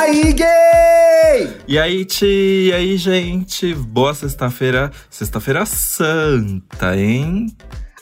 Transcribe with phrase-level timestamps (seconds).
[0.00, 1.56] aí, gay?
[1.68, 3.74] E aí, ti, e aí, gente?
[3.74, 7.46] Boa sexta-feira, sexta-feira santa, hein?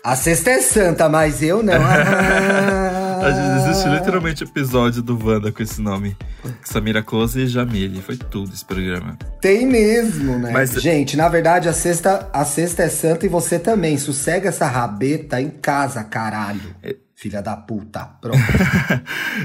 [0.02, 1.74] A sexta é santa, mas eu não.
[3.20, 6.16] A gente existe literalmente episódio do Wanda com esse nome.
[6.64, 8.00] Samira Close e Jamile.
[8.00, 9.18] Foi tudo esse programa.
[9.42, 10.50] Tem mesmo, né?
[10.52, 13.98] Mas- Gente, na verdade, a sexta, a sexta é santa e você também.
[13.98, 16.74] Sossega essa rabeta em casa, caralho.
[17.20, 18.08] Filha da puta.
[18.18, 18.38] Pronto.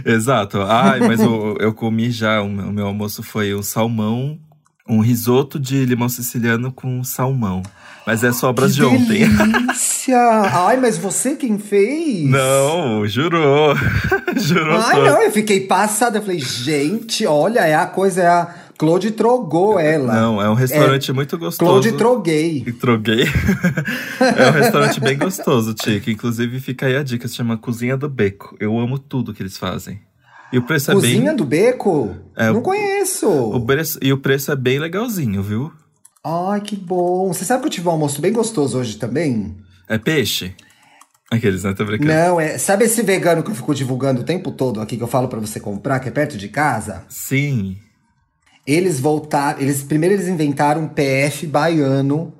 [0.05, 0.61] Exato.
[0.61, 2.41] Ai, mas eu, eu comi já.
[2.41, 4.39] O meu almoço foi um salmão,
[4.87, 7.61] um risoto de limão siciliano com salmão.
[8.07, 9.27] Mas é sobras que de ontem.
[9.27, 10.17] delícia!
[10.17, 12.29] Ai, mas você quem fez?
[12.29, 13.75] Não, jurou.
[14.37, 15.05] jurou Ai, todo.
[15.07, 16.19] não, eu fiquei passada.
[16.19, 20.13] Eu falei, gente, olha, é a coisa, é a Claude trogou ela.
[20.13, 21.69] Não, é um restaurante muito gostoso.
[21.69, 22.63] Claude troguei.
[22.65, 23.23] E troguei.
[24.37, 26.11] é um restaurante bem gostoso, Tica.
[26.11, 28.55] Inclusive, fica aí a dica, se chama Cozinha do Beco.
[28.59, 30.01] Eu amo tudo que eles fazem.
[30.51, 31.35] E o preço Cozinha é bem.
[31.35, 32.15] do Beco?
[32.35, 33.29] É, não conheço.
[33.29, 33.97] O preço...
[34.01, 35.71] E o preço é bem legalzinho, viu?
[36.23, 37.31] Ai, que bom.
[37.31, 39.55] Você sabe que eu tive um almoço bem gostoso hoje também?
[39.87, 40.53] É peixe?
[41.31, 41.73] Aqueles, né?
[41.73, 42.11] Tô brincando.
[42.11, 42.57] Não, é.
[42.57, 45.39] Sabe esse vegano que eu fico divulgando o tempo todo aqui que eu falo pra
[45.39, 47.03] você comprar, que é perto de casa?
[47.09, 47.77] Sim.
[48.65, 49.59] Eles voltaram.
[49.59, 52.33] Eles, primeiro eles inventaram um PF baiano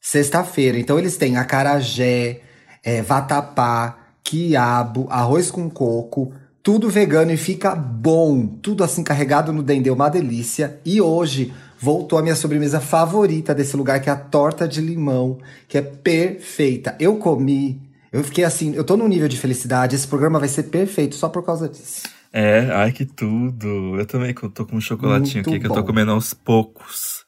[0.00, 0.78] sexta-feira.
[0.78, 2.40] Então eles têm acarajé,
[2.82, 8.46] é, vatapá, quiabo, arroz com coco, tudo vegano e fica bom.
[8.46, 10.78] Tudo assim carregado no dendê, uma delícia.
[10.84, 15.38] E hoje voltou a minha sobremesa favorita desse lugar, que é a torta de limão,
[15.68, 16.96] que é perfeita.
[16.98, 17.80] Eu comi.
[18.12, 21.28] Eu fiquei assim, eu tô num nível de felicidade, esse programa vai ser perfeito só
[21.28, 22.02] por causa disso.
[22.36, 23.96] É, ai que tudo.
[23.96, 25.86] Eu também tô com um chocolatinho Muito aqui que eu tô bom.
[25.86, 27.24] comendo aos poucos.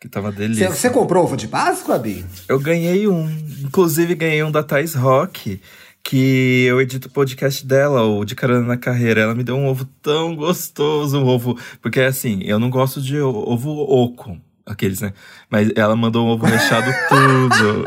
[0.00, 0.70] Que tava delícia.
[0.70, 2.24] você comprou ovo de Páscoa, Bi?
[2.48, 3.28] Eu ganhei um.
[3.64, 5.60] Inclusive, ganhei um da Thais Rock,
[6.00, 9.22] que eu edito o podcast dela, o De Carona na Carreira.
[9.22, 11.58] Ela me deu um ovo tão gostoso, um ovo.
[11.82, 15.12] Porque assim, eu não gosto de ovo oco, aqueles, né?
[15.50, 17.84] Mas ela mandou um ovo recheado tudo.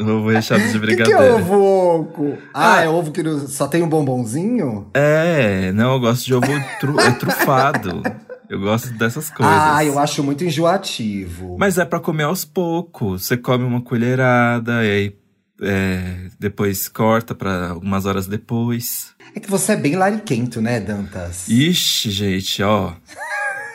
[0.00, 1.22] Ovo recheado de O que, que brigadeiro.
[1.22, 2.38] é ovo oco?
[2.52, 2.82] Ah, Ah.
[2.84, 4.88] é ovo que só tem um bombonzinho?
[4.94, 6.46] É, não, eu gosto de ovo
[6.80, 8.02] tru- é trufado.
[8.50, 9.54] Eu gosto dessas coisas.
[9.56, 11.56] Ah, eu acho muito enjoativo.
[11.58, 13.24] Mas é pra comer aos poucos.
[13.26, 15.16] Você come uma colherada e aí
[15.62, 19.14] é, depois corta pra algumas horas depois.
[19.34, 21.48] É que você é bem lariquento, né, Dantas?
[21.48, 22.92] Ixi, gente, ó.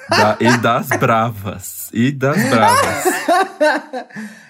[0.10, 1.90] Da- e das bravas.
[1.94, 3.04] E das bravas.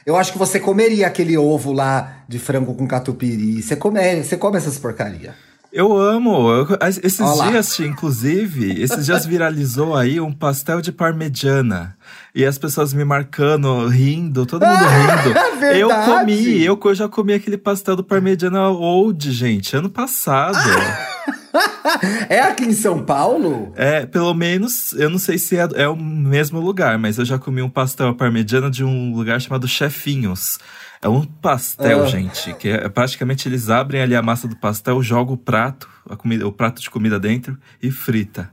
[0.05, 3.61] Eu acho que você comeria aquele ovo lá de frango com catupiry.
[3.61, 5.33] Você come, você come essas porcaria.
[5.71, 6.49] Eu amo.
[6.49, 6.67] Eu-
[7.03, 7.49] esses Ó lá.
[7.51, 11.95] dias, inclusive, esses dias viralizou aí um pastel de parmegiana.
[12.33, 15.59] E as pessoas me marcando, rindo, todo mundo rindo.
[15.59, 15.79] verdade.
[15.79, 20.57] Eu comi, eu co- já comi aquele pastel do parmegiana old, gente, ano passado.
[22.29, 23.73] É aqui em São Paulo?
[23.75, 27.37] É, pelo menos, eu não sei se é, é o mesmo lugar, mas eu já
[27.39, 30.59] comi um pastel parmegiana de um lugar chamado Chefinhos.
[31.01, 32.07] É um pastel, Ah.
[32.07, 36.15] gente, que é praticamente eles abrem ali a massa do pastel, jogam o prato, a
[36.15, 38.51] comida, o prato de comida dentro e frita.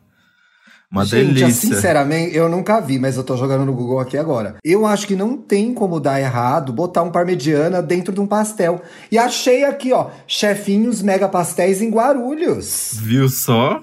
[0.91, 1.69] Uma Gente, delícia.
[1.75, 4.55] sinceramente, eu nunca vi, mas eu tô jogando no Google aqui agora.
[4.65, 8.81] Eu acho que não tem como dar errado botar um parmegiana dentro de um pastel.
[9.11, 12.93] E achei aqui, ó, chefinhos mega pastéis em Guarulhos.
[13.01, 13.83] Viu só?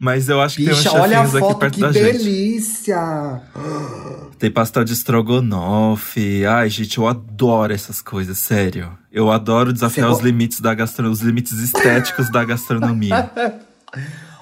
[0.00, 2.04] Mas eu acho que Bicha, tem uns olha a foto, que da gente.
[2.18, 3.42] delícia!
[4.38, 6.46] Tem pastel de estrogonofe.
[6.46, 8.96] Ai, gente, eu adoro essas coisas, sério.
[9.10, 13.28] Eu adoro desafiar os go- limites da gastronomia, os limites estéticos da gastronomia.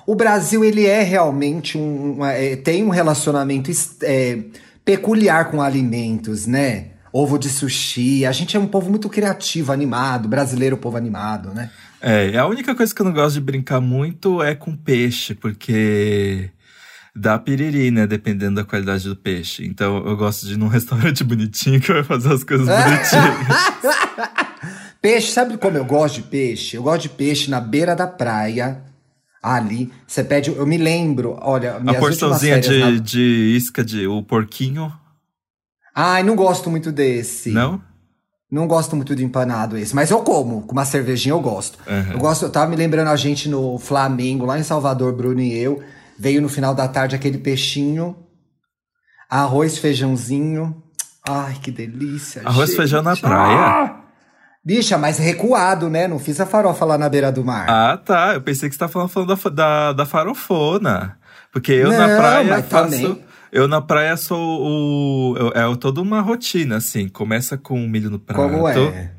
[0.06, 2.24] O Brasil, ele é realmente um.
[2.24, 3.70] é, tem um relacionamento
[4.02, 4.38] é,
[4.84, 6.88] peculiar com alimentos, né?
[7.12, 8.24] Ovo de sushi.
[8.24, 10.28] A gente é um povo muito criativo, animado.
[10.28, 11.70] Brasileiro, povo animado, né?
[12.00, 16.50] É, a única coisa que eu não gosto de brincar muito é com peixe, porque
[17.14, 18.06] dá piriri, né?
[18.06, 19.66] Dependendo da qualidade do peixe.
[19.66, 24.36] Então eu gosto de ir num restaurante bonitinho que vai fazer as coisas bonitinhas.
[25.00, 26.76] Peixe, sabe como eu gosto de peixe?
[26.76, 28.82] Eu gosto de peixe na beira da praia.
[29.54, 30.50] Ali, você pede.
[30.50, 34.92] Eu me lembro, olha, A porçãozinha de, na- de isca de o porquinho,
[35.94, 37.50] Ai, não gosto muito desse.
[37.52, 37.80] não?
[38.50, 40.62] Não gosto muito de empanado esse, mas eu como.
[40.62, 41.78] Com uma cervejinha eu gosto.
[41.86, 42.12] Uhum.
[42.12, 45.56] Eu gosto, eu tava me lembrando a gente no Flamengo, lá em Salvador, Bruno e
[45.56, 45.82] eu.
[46.18, 48.16] Veio no final da tarde aquele peixinho,
[49.28, 50.82] arroz, feijãozinho.
[51.28, 52.42] Ai, que delícia.
[52.44, 52.76] Arroz, gente.
[52.78, 53.95] feijão na Ah!
[54.66, 54.78] Praia?
[54.80, 56.08] Bicha, mas recuado, né?
[56.08, 57.66] Não fiz a farofa lá na beira do mar.
[57.68, 58.34] Ah, tá.
[58.34, 61.16] Eu pensei que você tava falando, falando da, da, da farofona.
[61.52, 62.90] Porque eu na Não, praia mas faço.
[62.90, 63.24] também.
[63.52, 65.36] Eu na praia sou o.
[65.38, 67.08] eu- É toda uma rotina, assim.
[67.08, 68.42] Começa com milho no prato.
[68.42, 69.12] Como é?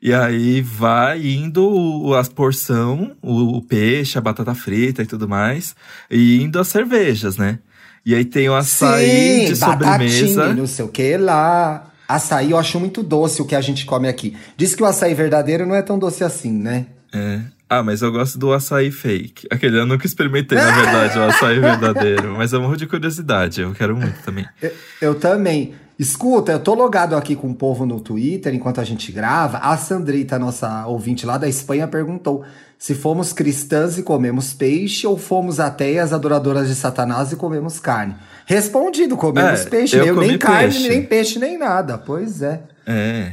[0.00, 5.28] E aí vai indo o- as porção, o, o peixe, a batata frita e tudo
[5.28, 5.74] mais,
[6.10, 7.58] e indo as cervejas, né?
[8.04, 10.54] E aí tem o açaí de batatinha, sobremesa.
[10.54, 11.86] não sei o que lá.
[12.08, 14.36] Açaí eu acho muito doce o que a gente come aqui.
[14.56, 16.86] Diz que o açaí verdadeiro não é tão doce assim, né?
[17.12, 17.40] É.
[17.68, 19.48] Ah, mas eu gosto do açaí fake.
[19.50, 22.36] Aquele eu nunca experimentei, na verdade, o açaí verdadeiro.
[22.36, 24.46] Mas eu morro de curiosidade, eu quero muito também.
[24.62, 25.74] Eu, eu também.
[25.98, 29.58] Escuta, eu tô logado aqui com o povo no Twitter enquanto a gente grava.
[29.58, 32.44] A Sandrita, nossa ouvinte lá da Espanha, perguntou
[32.78, 38.14] se fomos cristãs e comemos peixe ou fomos ateias adoradoras de Satanás e comemos carne.
[38.44, 39.96] Respondido, comemos É, peixe.
[39.96, 40.88] eu Eu nem comi carne, peixe.
[40.88, 41.96] nem peixe, nem nada.
[41.96, 42.60] Pois é.
[42.86, 43.32] É.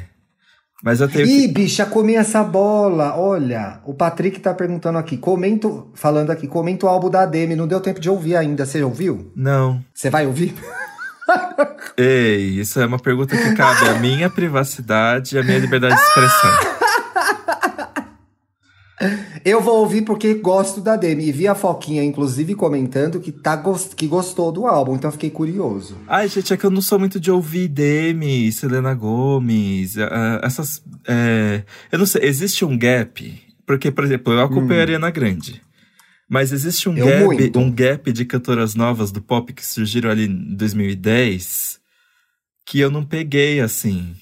[0.81, 1.53] Mas eu tenho Ih, que.
[1.53, 3.17] bicha, comi essa bola.
[3.17, 5.17] Olha, o Patrick tá perguntando aqui.
[5.17, 7.55] Comento, falando aqui, comenta o álbum da Demi.
[7.55, 8.65] Não deu tempo de ouvir ainda.
[8.65, 9.31] Você ouviu?
[9.35, 9.81] Não.
[9.93, 10.53] Você vai ouvir?
[11.97, 16.01] Ei, isso é uma pergunta que cabe à minha privacidade e à minha liberdade de
[16.01, 16.51] expressão.
[19.43, 21.27] Eu vou ouvir porque gosto da Demi.
[21.27, 24.95] E vi a Foquinha, inclusive, comentando que, tá, gos- que gostou do álbum.
[24.95, 25.97] Então eu fiquei curioso.
[26.07, 30.81] Ai, gente, é que eu não sou muito de ouvir Demi, Selena Gomes, ah, essas.
[31.05, 33.41] é, eu não sei, existe um gap.
[33.65, 35.61] Porque, por exemplo, eu acompanho a Ariana Grande.
[36.33, 37.59] Mas existe um Eu gap, muito.
[37.59, 41.79] um gap de cantoras novas do pop que surgiram ali em 2010
[42.65, 44.15] que eu não peguei assim.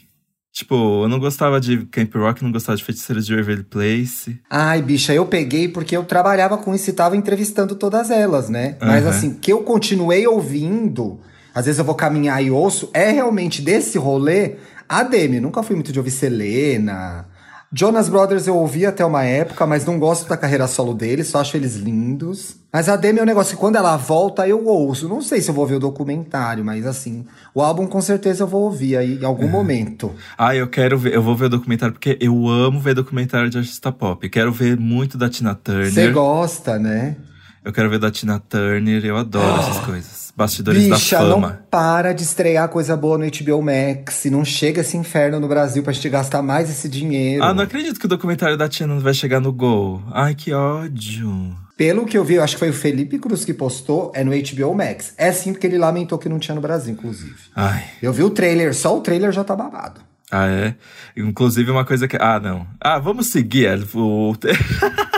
[0.51, 4.37] Tipo, eu não gostava de Camp Rock, não gostava de Feiticeiros de Waverly Place.
[4.49, 8.75] Ai, bicha, eu peguei porque eu trabalhava com isso e tava entrevistando todas elas, né?
[8.81, 9.09] Mas Aham.
[9.09, 11.21] assim, que eu continuei ouvindo,
[11.55, 14.57] às vezes eu vou caminhar e ouço, é realmente desse rolê
[14.89, 15.39] a Demi.
[15.39, 17.30] Nunca fui muito de ouvir Selena.
[17.73, 21.39] Jonas Brothers eu ouvi até uma época, mas não gosto da carreira solo deles, só
[21.39, 22.57] acho eles lindos.
[22.71, 25.07] Mas a Demi é um negócio que quando ela volta eu ouço.
[25.07, 27.25] Não sei se eu vou ver o documentário, mas assim,
[27.55, 30.13] o álbum com certeza eu vou ouvir aí em algum momento.
[30.37, 33.57] Ah, eu quero ver, eu vou ver o documentário porque eu amo ver documentário de
[33.57, 34.29] artista pop.
[34.29, 35.91] Quero ver muito da Tina Turner.
[35.91, 37.15] Você gosta, né?
[37.63, 40.20] Eu quero ver da Tina Turner, eu adoro essas coisas.
[40.41, 41.59] Bastidores Bicha, da não fama.
[41.69, 44.25] para de estrear coisa boa no HBO Max.
[44.25, 47.43] Não chega esse inferno no Brasil pra gente gastar mais esse dinheiro.
[47.43, 50.01] Ah, não acredito que o documentário da Tina não vai chegar no Gol.
[50.11, 51.55] Ai, que ódio.
[51.77, 54.31] Pelo que eu vi, eu acho que foi o Felipe Cruz que postou, é no
[54.31, 55.13] HBO Max.
[55.17, 57.35] É sim, porque ele lamentou que não tinha no Brasil, inclusive.
[57.55, 57.83] Ai.
[58.01, 60.01] Eu vi o trailer, só o trailer já tá babado.
[60.31, 60.75] Ah, é?
[61.15, 62.17] Inclusive uma coisa que.
[62.19, 62.65] Ah, não.
[62.79, 64.33] Ah, vamos seguir é, o.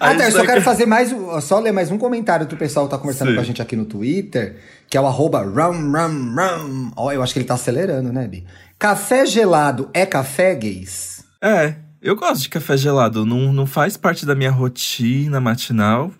[0.00, 2.88] Ah, não, eu só quero fazer mais, só ler mais um comentário que o pessoal
[2.88, 3.34] tá conversando Sim.
[3.34, 4.56] com a gente aqui no Twitter,
[4.88, 6.92] que é o arroba rum, rum, rum.
[6.96, 8.44] Ó, eu acho que ele tá acelerando, né, Bi?
[8.78, 11.24] Café gelado é café, gays?
[11.42, 13.26] É, eu gosto de café gelado.
[13.26, 16.12] Não, não faz parte da minha rotina matinal.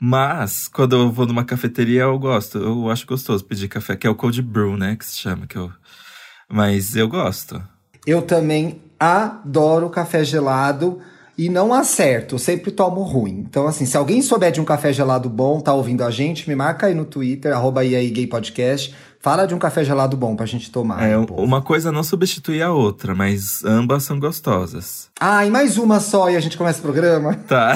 [0.00, 2.56] Mas, quando eu vou numa cafeteria, eu gosto.
[2.56, 4.96] Eu acho gostoso pedir café, que é o cold brew, né?
[4.96, 5.46] Que se chama.
[5.46, 5.70] Que eu...
[6.48, 7.62] Mas eu gosto.
[8.06, 11.00] Eu também adoro café gelado
[11.38, 13.44] e não acerto, eu sempre tomo ruim.
[13.48, 16.56] Então, assim, se alguém souber de um café gelado bom, tá ouvindo a gente, me
[16.56, 17.82] marca aí no Twitter, arroba
[18.28, 18.92] Podcast.
[19.20, 21.02] Fala de um café gelado bom pra gente tomar.
[21.02, 25.08] É, uma coisa não substitui a outra, mas ambas são gostosas.
[25.20, 27.38] Ah, e mais uma só e a gente começa o programa.
[27.48, 27.74] Tá.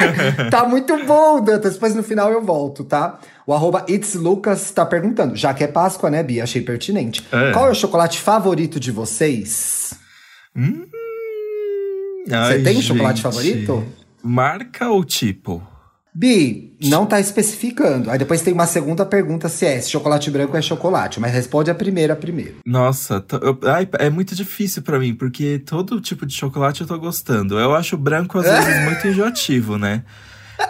[0.50, 1.74] tá muito bom, Dantas.
[1.74, 3.18] Depois no final eu volto, tá?
[3.46, 5.34] O arroba It's Lucas tá perguntando.
[5.34, 6.44] Já que é Páscoa, né, Bia?
[6.44, 7.26] Achei pertinente.
[7.32, 7.52] É.
[7.52, 9.94] Qual é o chocolate favorito de vocês?
[10.56, 10.86] Hum,
[12.26, 13.22] Você tem um chocolate gente.
[13.22, 13.84] favorito?
[14.22, 15.62] Marca ou tipo?
[16.16, 18.08] Bi, não tá especificando.
[18.08, 21.70] Aí depois tem uma segunda pergunta se é se chocolate branco é chocolate, mas responde
[21.72, 22.54] a primeira primeiro.
[22.64, 26.86] Nossa, tô- eu- ai, é muito difícil pra mim, porque todo tipo de chocolate eu
[26.86, 27.58] tô gostando.
[27.58, 30.04] Eu acho branco, às vezes, muito enjoativo, né?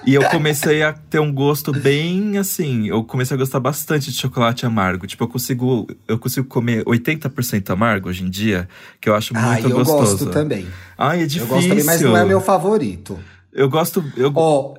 [0.06, 2.88] E eu comecei a ter um gosto bem assim.
[2.88, 5.06] Eu comecei a gostar bastante de chocolate amargo.
[5.06, 8.68] Tipo, eu consigo, eu consigo comer 80% amargo hoje em dia,
[9.00, 10.16] que eu acho muito Ah, eu gostoso.
[10.18, 10.66] gosto também.
[10.98, 11.42] Ai, é difícil.
[11.44, 13.18] Eu gosto também, mas não é meu favorito.
[13.52, 14.04] Eu gosto.
[14.16, 14.74] Eu, Ó,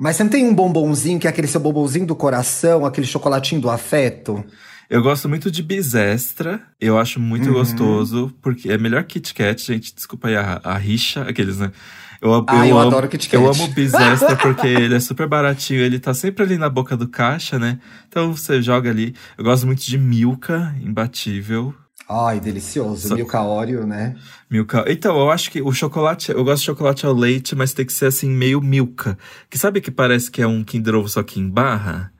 [0.00, 3.60] mas você não tem um bombonzinho, que é aquele seu bombonzinho do coração, aquele chocolatinho
[3.60, 4.44] do afeto?
[4.90, 7.52] Eu gosto muito de bisextra, eu acho muito Uhum.
[7.56, 11.70] gostoso, porque é melhor Kit Kat, gente, desculpa aí a, a rixa, aqueles, né?
[12.20, 13.34] Eu, Ah, eu amo, adoro Kit Kat.
[13.42, 16.96] Eu amo o bisextra porque ele é super baratinho, ele tá sempre ali na boca
[16.96, 17.78] do caixa, né?
[18.08, 19.14] Então você joga ali.
[19.36, 21.74] Eu gosto muito de Milka, imbatível.
[22.10, 23.08] Ai, delicioso.
[23.08, 24.16] Só- Milka Oreo, né?
[24.50, 24.82] Milka.
[24.88, 27.92] Então, eu acho que o chocolate, eu gosto de chocolate ao leite, mas tem que
[27.92, 29.18] ser assim, meio Milka.
[29.50, 32.10] Que sabe que parece que é um Kinder Ovo só que em barra?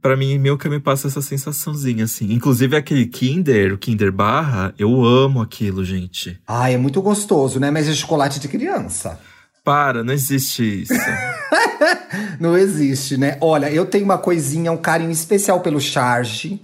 [0.00, 2.32] Pra mim, Milka me passa essa sensaçãozinha, assim.
[2.32, 6.40] Inclusive, aquele Kinder, o Kinder Barra, eu amo aquilo, gente.
[6.46, 7.70] Ai, é muito gostoso, né?
[7.70, 9.18] Mas é chocolate de criança.
[9.64, 10.94] Para, não existe isso.
[12.40, 13.36] Não existe, né?
[13.40, 16.60] Olha, eu tenho uma coisinha, um carinho especial pelo Charge.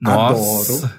[0.00, 0.72] Nossa.
[0.72, 0.94] Adoro.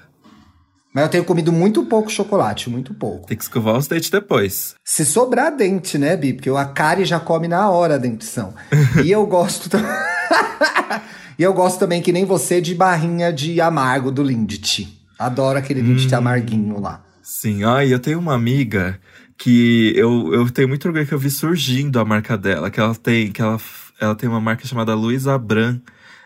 [0.94, 3.26] Mas eu tenho comido muito pouco chocolate, muito pouco.
[3.26, 4.74] Tem que escovar os dentes depois.
[4.84, 6.34] Se sobrar dente, né, Bi?
[6.34, 8.54] Porque a Kari já come na hora a dentição.
[9.02, 9.70] e eu gosto.
[11.38, 14.88] e eu gosto também, que nem você, de barrinha de amargo do Lindt.
[15.18, 17.04] Adoro aquele Lindt hum, amarguinho lá.
[17.22, 18.98] Sim, ai, eu tenho uma amiga
[19.38, 22.94] que eu, eu tenho muito orgulho que eu vi surgindo a marca dela, que ela
[22.94, 23.60] tem, que ela,
[24.00, 25.80] ela tem uma marca chamada Luiz Abram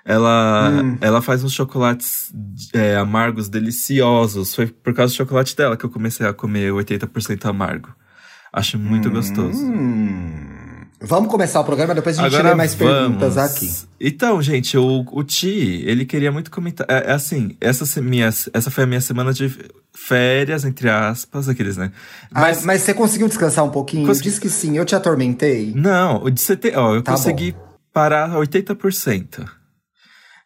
[0.07, 0.97] ela, hum.
[1.01, 2.33] ela faz uns chocolates
[2.73, 4.55] é, amargos deliciosos.
[4.55, 7.93] Foi por causa do chocolate dela que eu comecei a comer 80% amargo.
[8.53, 9.13] Acho muito hum.
[9.13, 9.67] gostoso.
[11.07, 12.95] Vamos começar o programa, depois a gente Agora mais vamos.
[12.95, 13.73] perguntas aqui.
[14.01, 16.85] Então, gente, o, o Ti, ele queria muito comentar.
[16.91, 19.49] É, é, assim, essa, minha, essa foi a minha semana de
[19.95, 21.93] férias, entre aspas, aqueles, né?
[22.35, 24.05] Ah, mas, ah, mas você conseguiu descansar um pouquinho?
[24.07, 24.31] Consegui...
[24.31, 25.73] Diz que sim, eu te atormentei.
[25.77, 27.59] Não, de CT, ó, eu tá consegui bom.
[27.93, 29.47] parar 80%.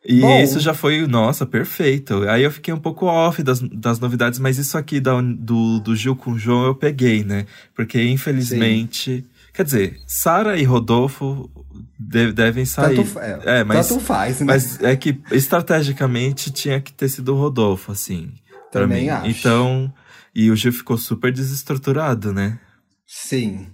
[0.05, 0.41] E Bom.
[0.41, 2.27] isso já foi, nossa, perfeito.
[2.27, 5.95] Aí eu fiquei um pouco off das, das novidades, mas isso aqui da, do, do
[5.95, 7.45] Gil com o João eu peguei, né?
[7.75, 9.17] Porque infelizmente.
[9.19, 9.40] Sim.
[9.53, 11.51] Quer dizer, Sara e Rodolfo
[11.99, 12.97] de, devem sair.
[12.97, 14.47] Tanto, é, é, mas, tanto faz, né?
[14.47, 18.33] Mas é que estrategicamente tinha que ter sido o Rodolfo, assim.
[18.71, 19.27] Também acho.
[19.29, 19.93] Então.
[20.35, 22.61] E o Gil ficou super desestruturado, né?
[23.05, 23.67] Sim.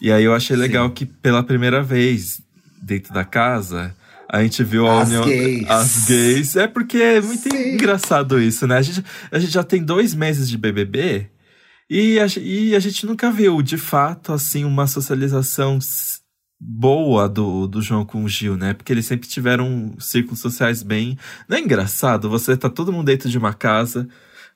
[0.00, 0.94] E aí eu achei legal Sim.
[0.94, 2.40] que pela primeira vez
[2.80, 3.94] dentro da casa
[4.26, 5.24] a gente viu a as união.
[5.24, 5.68] Gays.
[5.68, 6.56] As gays.
[6.56, 7.74] É porque é muito Sim.
[7.74, 8.78] engraçado isso, né?
[8.78, 11.28] A gente, a gente já tem dois meses de BBB
[11.90, 15.78] e a, e a gente nunca viu, de fato, assim, uma socialização
[16.60, 18.72] boa do, do João com o Gil, né?
[18.72, 21.18] Porque eles sempre tiveram círculos sociais bem.
[21.48, 22.30] Não é engraçado?
[22.30, 24.08] Você tá todo mundo dentro de uma casa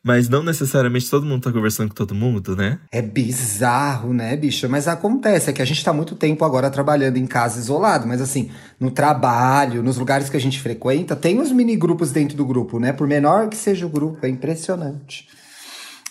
[0.04, 2.78] mas não necessariamente todo mundo tá conversando com todo mundo, né?
[2.92, 4.68] É bizarro, né, bicho?
[4.68, 8.20] Mas acontece, é que a gente tá muito tempo agora trabalhando em casa isolado, mas
[8.20, 12.44] assim, no trabalho, nos lugares que a gente frequenta, tem os mini grupos dentro do
[12.44, 12.92] grupo, né?
[12.92, 15.26] Por menor que seja o grupo, é impressionante.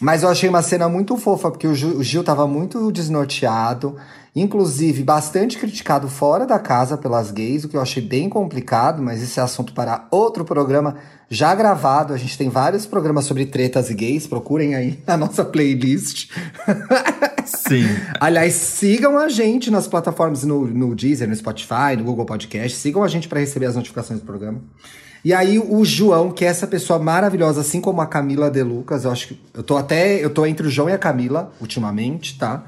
[0.03, 3.95] Mas eu achei uma cena muito fofa, porque o Gil, o Gil tava muito desnorteado,
[4.36, 9.24] inclusive bastante criticado fora da casa pelas gays, o que eu achei bem complicado, mas
[9.24, 10.98] esse é assunto para outro programa
[11.29, 12.13] já gravado.
[12.13, 14.27] A gente tem vários programas sobre tretas e gays.
[14.27, 16.29] Procurem aí a nossa playlist.
[17.45, 17.86] Sim.
[18.19, 22.77] Aliás, sigam a gente nas plataformas no, no Deezer, no Spotify, no Google Podcast.
[22.77, 24.60] Sigam a gente para receber as notificações do programa.
[25.24, 29.06] E aí o João, que é essa pessoa maravilhosa, assim como a Camila De Lucas,
[29.06, 32.38] eu acho que eu tô até eu tô entre o João e a Camila ultimamente,
[32.38, 32.65] tá?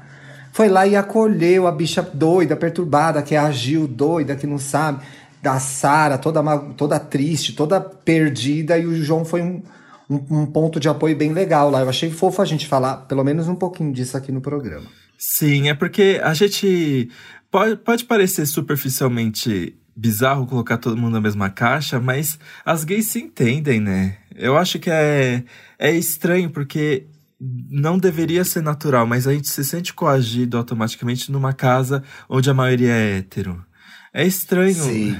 [0.52, 4.58] Foi lá e acolheu a bicha doida, perturbada, que é a Gil doida, que não
[4.58, 5.04] sabe
[5.42, 6.42] da Sara, toda,
[6.76, 9.62] toda triste, toda perdida, e o João foi um,
[10.08, 11.82] um, um, ponto de apoio bem legal lá.
[11.82, 14.86] Eu achei fofo a gente falar pelo menos um pouquinho disso aqui no programa.
[15.18, 17.10] Sim, é porque a gente.
[17.50, 23.18] Pode, pode parecer superficialmente bizarro colocar todo mundo na mesma caixa, mas as gays se
[23.18, 24.18] entendem, né?
[24.34, 25.42] Eu acho que é,
[25.78, 27.06] é estranho porque
[27.40, 32.54] não deveria ser natural, mas a gente se sente coagido automaticamente numa casa onde a
[32.54, 33.64] maioria é hétero.
[34.12, 34.74] É estranho.
[34.74, 35.16] Sim.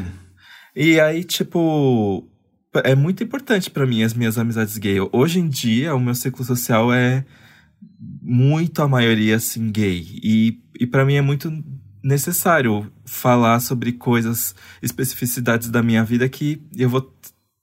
[0.75, 2.29] E aí, tipo,
[2.85, 4.97] é muito importante para mim as minhas amizades gay.
[5.13, 7.25] Hoje em dia, o meu ciclo social é
[8.23, 10.07] muito a maioria assim gay.
[10.23, 11.51] E, e para mim é muito
[12.07, 17.13] necessário falar sobre coisas, especificidades da minha vida que eu vou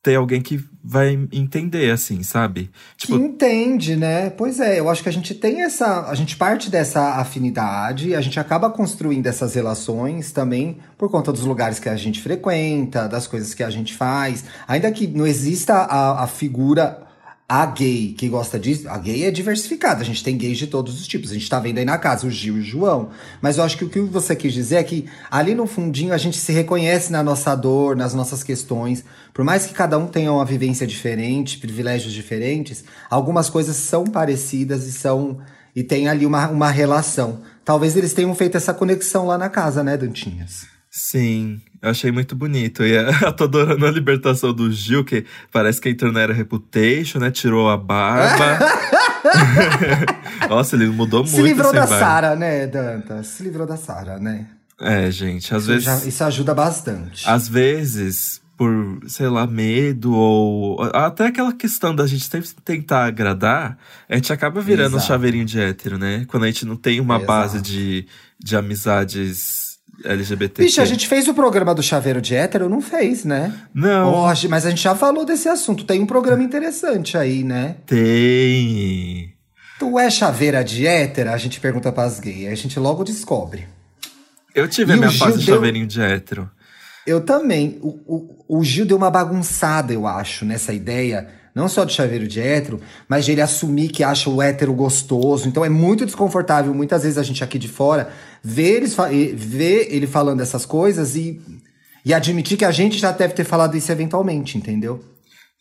[0.02, 2.70] ter alguém que vai entender, assim, sabe?
[2.98, 3.18] Tipo...
[3.18, 4.30] Que entende, né?
[4.32, 6.10] Pois é, eu acho que a gente tem essa.
[6.10, 11.46] A gente parte dessa afinidade, a gente acaba construindo essas relações também por conta dos
[11.46, 14.44] lugares que a gente frequenta, das coisas que a gente faz.
[14.68, 17.02] Ainda que não exista a, a figura
[17.54, 21.00] a gay que gosta disso, a gay é diversificada, a gente tem gays de todos
[21.00, 21.30] os tipos.
[21.30, 23.12] A gente tá vendo aí na casa o Gil e o João.
[23.40, 26.18] Mas eu acho que o que você quis dizer é que ali no fundinho a
[26.18, 29.06] gente se reconhece na nossa dor, nas nossas questões.
[29.32, 34.88] Por mais que cada um tenha uma vivência diferente, privilégios diferentes, algumas coisas são parecidas
[34.88, 35.38] e são.
[35.76, 37.42] e tem ali uma, uma relação.
[37.64, 40.66] Talvez eles tenham feito essa conexão lá na casa, né, Dantinhas?
[40.90, 42.82] Sim, eu achei muito bonito.
[42.82, 47.20] E eu tô adorando a libertação do Gil, que parece que entrou na era Reputation,
[47.20, 47.30] né?
[47.30, 48.58] Tirou a barba.
[50.50, 51.36] Nossa, ele mudou muito.
[51.36, 53.22] Se livrou da Sara, né, Danta?
[53.24, 54.48] Se livrou da Sara, né?
[54.80, 55.84] É, gente, às isso vezes.
[55.84, 57.30] Já, isso ajuda bastante.
[57.30, 60.82] Às vezes, por, sei lá, medo ou.
[60.94, 62.30] Até aquela questão da gente
[62.64, 65.04] tentar agradar, a gente acaba virando Exato.
[65.04, 66.24] um chaveirinho de hétero, né?
[66.30, 67.28] Quando a gente não tem uma Exato.
[67.28, 68.08] base de,
[68.40, 69.63] de amizades
[70.04, 70.64] LGBT.
[70.64, 73.54] Bicho, a gente fez o programa do Chaveiro de Hétero, não fez, né?
[73.74, 74.26] Não.
[74.26, 75.84] Hoje, mas a gente já falou desse assunto.
[75.84, 77.76] Tem um programa interessante aí, né?
[77.86, 79.34] Tem.
[79.80, 81.32] Tu é chaveira de hétero?
[81.32, 82.52] A gente pergunta pras gays.
[82.52, 83.68] A gente logo descobre.
[84.56, 85.56] Eu tive e a minha fase de deu...
[85.56, 86.50] chaveirinho de hétero.
[87.06, 87.80] Eu também.
[87.82, 87.90] O,
[88.48, 92.40] o, o Gil deu uma bagunçada, eu acho, nessa ideia não só de chaveiro de
[92.40, 95.48] hétero, mas de ele assumir que acha o hétero gostoso.
[95.48, 98.10] Então é muito desconfortável, muitas vezes a gente aqui de fora,
[98.44, 101.40] ver, eles, ele falando essas coisas e,
[102.04, 105.04] e admitir que a gente já deve ter falado isso eventualmente, entendeu?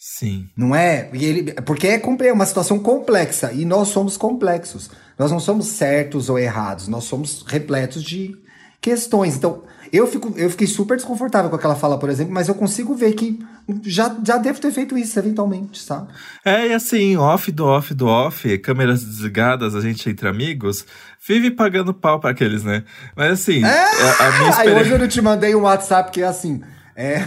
[0.05, 0.49] Sim.
[0.57, 1.09] Não é?
[1.13, 4.91] E ele, porque é, é uma situação complexa e nós somos complexos.
[5.17, 8.35] Nós não somos certos ou errados, nós somos repletos de
[8.81, 9.37] questões.
[9.37, 12.97] Então, eu, fico, eu fiquei super desconfortável com aquela fala, por exemplo, mas eu consigo
[12.97, 13.39] ver que
[13.85, 16.09] já, já devo ter feito isso eventualmente, sabe?
[16.45, 20.85] É, e assim, off do off do off, câmeras desligadas, a gente entre amigos,
[21.27, 22.85] vive pagando pau para aqueles, né?
[23.17, 23.69] Mas assim, é!
[23.69, 24.63] a, a minha experiência...
[24.63, 26.63] Aí hoje eu não te mandei um WhatsApp que é assim.
[26.95, 27.23] É.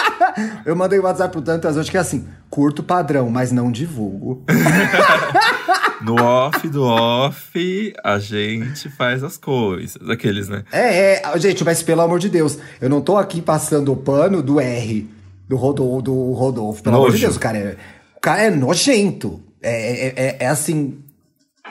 [0.64, 4.44] eu mandei um WhatsApp pro Tantas hoje que é assim: curto padrão, mas não divulgo.
[6.02, 9.96] no off do off, a gente faz as coisas.
[10.08, 10.64] Aqueles, né?
[10.72, 11.38] É, é.
[11.38, 15.08] Gente, mas pelo amor de Deus, eu não tô aqui passando o pano do R,
[15.48, 16.02] do Rodolfo.
[16.02, 17.06] Do Rodolfo pelo Nojo.
[17.06, 17.76] amor de Deus, o cara é,
[18.16, 19.40] o cara é nojento.
[19.62, 20.98] É, é, é, é assim,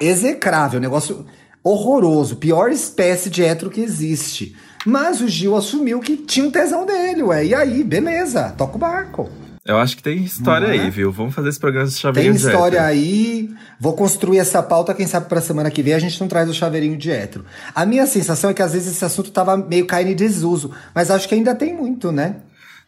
[0.01, 1.25] execrável, negócio
[1.63, 2.35] horroroso.
[2.35, 4.55] Pior espécie de hétero que existe.
[4.85, 7.45] Mas o Gil assumiu que tinha um tesão dele, ué.
[7.45, 9.29] E aí, beleza, toca o barco.
[9.65, 10.71] Eu acho que tem história é?
[10.71, 11.11] aí, viu?
[11.11, 13.49] Vamos fazer esse programa de chaveirinho Tem história aí.
[13.79, 16.53] Vou construir essa pauta, quem sabe pra semana que vem a gente não traz o
[16.53, 17.43] chaveirinho de hétero.
[17.73, 21.09] A minha sensação é que às vezes esse assunto tava meio caindo em desuso, mas
[21.09, 22.35] acho que ainda tem muito, né?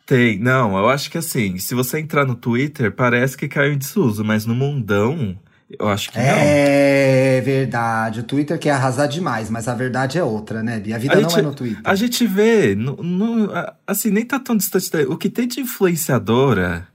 [0.08, 3.78] Tem, não, eu acho que assim, se você entrar no Twitter, parece que caiu em
[3.78, 5.38] desuso, mas no mundão,
[5.78, 6.38] eu acho que é não.
[6.40, 8.22] É verdade.
[8.22, 10.96] O Twitter quer arrasar demais, mas a verdade é outra, né, Bia?
[10.96, 11.82] A vida a não gente, é no Twitter.
[11.84, 13.50] A gente vê, no, no,
[13.86, 14.90] assim, nem tá tão distante.
[14.90, 16.88] Da, o que tem de influenciadora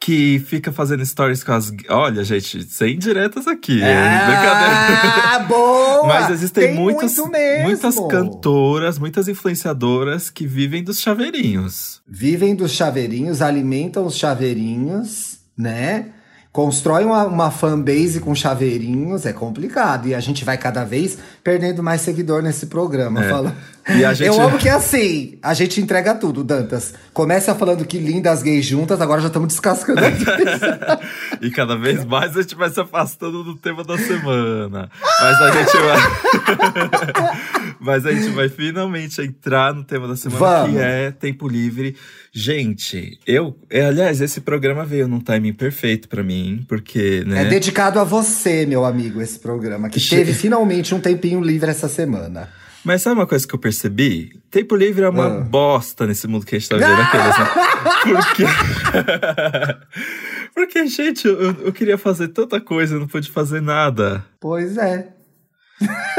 [0.00, 1.70] que fica fazendo stories com as.
[1.90, 3.82] Olha, gente, sem diretas aqui.
[3.82, 5.46] Ah, brincadeira.
[5.46, 6.06] boa!
[6.06, 12.00] Mas existem tem muitas, muito muitas cantoras, muitas influenciadoras que vivem dos chaveirinhos.
[12.08, 16.06] Vivem dos chaveirinhos, alimentam os chaveirinhos, né?
[16.52, 20.08] Constrói uma, uma fanbase com chaveirinhos, é complicado.
[20.08, 23.24] E a gente vai cada vez perdendo mais seguidor nesse programa.
[23.24, 23.28] É.
[23.28, 23.54] Fala.
[24.14, 24.24] Gente...
[24.26, 26.92] Eu amo que é assim, a gente entrega tudo, Dantas.
[27.12, 30.00] Começa falando que lindas gays juntas, agora já estamos descascando
[31.40, 34.90] E cada vez mais a gente vai se afastando do tema da semana.
[35.20, 36.00] Mas a gente vai.
[37.80, 40.76] Mas a gente vai finalmente entrar no tema da semana, Vamos.
[40.76, 41.96] que é tempo livre.
[42.32, 43.56] Gente, eu.
[43.68, 47.24] É, aliás, esse programa veio num timing perfeito para mim, porque.
[47.26, 47.42] Né...
[47.42, 51.88] É dedicado a você, meu amigo, esse programa, que teve finalmente um tempinho livre essa
[51.88, 52.48] semana.
[52.84, 54.40] Mas sabe uma coisa que eu percebi?
[54.50, 55.40] Tempo livre é uma ah.
[55.40, 57.46] bosta nesse mundo que a gente tá vivendo aqueles, né?
[58.24, 58.44] Porque.
[60.54, 64.24] Porque, gente, eu, eu queria fazer tanta coisa e não pude fazer nada.
[64.40, 65.08] Pois é.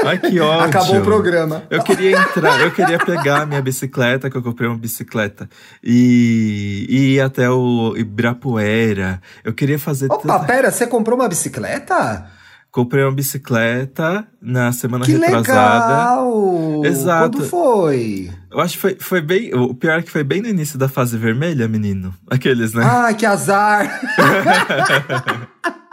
[0.06, 0.65] Ai, que ódio.
[0.65, 1.63] Acabou o programa.
[1.69, 5.50] Eu queria entrar, eu queria pegar a minha bicicleta, que eu comprei uma bicicleta,
[5.84, 9.21] e, e ir até o Ibirapuera.
[9.43, 10.08] Eu queria fazer.
[10.12, 10.45] Opa, tanta...
[10.45, 12.26] pera, você comprou uma bicicleta?
[12.71, 16.21] Comprei uma bicicleta na semana que retrasada.
[16.21, 16.86] Legal!
[16.86, 17.38] Exato.
[17.38, 18.32] Quando foi?
[18.50, 19.54] Eu acho que foi, foi bem.
[19.54, 22.13] O pior é que foi bem no início da fase vermelha, menino.
[22.30, 22.84] Aqueles, né?
[22.86, 24.00] Ai, que azar!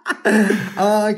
[0.77, 1.16] Ai,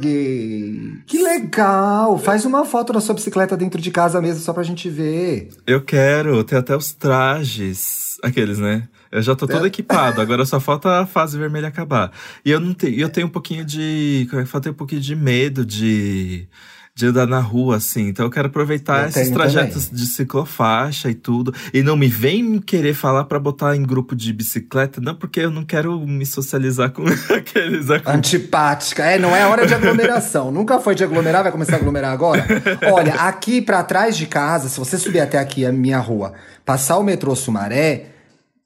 [0.00, 0.92] gay.
[1.06, 2.18] Que legal!
[2.18, 5.48] Faz uma foto da sua bicicleta dentro de casa mesmo, só pra gente ver.
[5.66, 8.18] Eu quero, tem até os trajes.
[8.22, 8.88] Aqueles, né?
[9.10, 9.68] Eu já tô todo é.
[9.68, 12.10] equipado, agora só falta a fase vermelha acabar.
[12.44, 14.62] E eu não tenho, eu tenho um pouquinho de, como é que fala?
[14.62, 16.48] Tenho um pouquinho de medo de
[16.96, 18.06] de andar na rua, assim.
[18.08, 20.00] Então eu quero aproveitar eu esses trajetos também.
[20.04, 21.52] de ciclofaixa e tudo.
[21.72, 25.50] E não me vem querer falar para botar em grupo de bicicleta, não, porque eu
[25.50, 27.02] não quero me socializar com
[27.34, 27.88] aqueles.
[28.06, 29.04] Antipática.
[29.04, 30.50] É, não é hora de aglomeração.
[30.54, 32.46] Nunca foi de aglomerar, vai começar a aglomerar agora?
[32.92, 36.32] Olha, aqui para trás de casa, se você subir até aqui a minha rua,
[36.64, 38.06] passar o metrô Sumaré,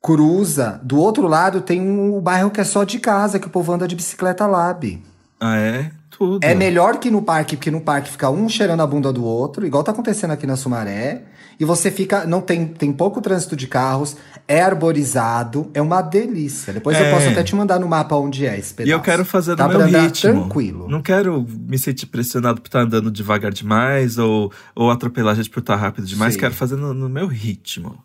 [0.03, 3.73] cruza, do outro lado tem um bairro que é só de casa, que o povo
[3.73, 5.03] anda de bicicleta lab.
[5.41, 5.91] Ah, é?
[6.19, 6.45] Tudo.
[6.45, 9.65] É melhor que no parque, porque no parque fica um cheirando a bunda do outro,
[9.65, 11.23] igual tá acontecendo aqui na Sumaré.
[11.61, 12.25] E você fica.
[12.25, 16.73] Não tem, tem pouco trânsito de carros, é arborizado, é uma delícia.
[16.73, 17.09] Depois é.
[17.09, 18.91] eu posso até te mandar no mapa onde é esse pedaço.
[18.91, 20.33] E eu quero fazer no meu ritmo.
[20.33, 20.89] tranquilo.
[20.89, 25.51] Não quero me sentir pressionado por estar andando devagar demais ou, ou atropelar a gente
[25.51, 26.35] por estar rápido demais.
[26.35, 26.41] Sim.
[26.41, 27.97] Quero fazer no, no meu ritmo.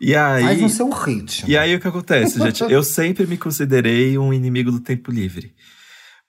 [0.00, 1.48] E aí, Faz no seu ritmo.
[1.48, 2.62] E aí o que acontece, gente?
[2.70, 5.52] eu sempre me considerei um inimigo do tempo livre.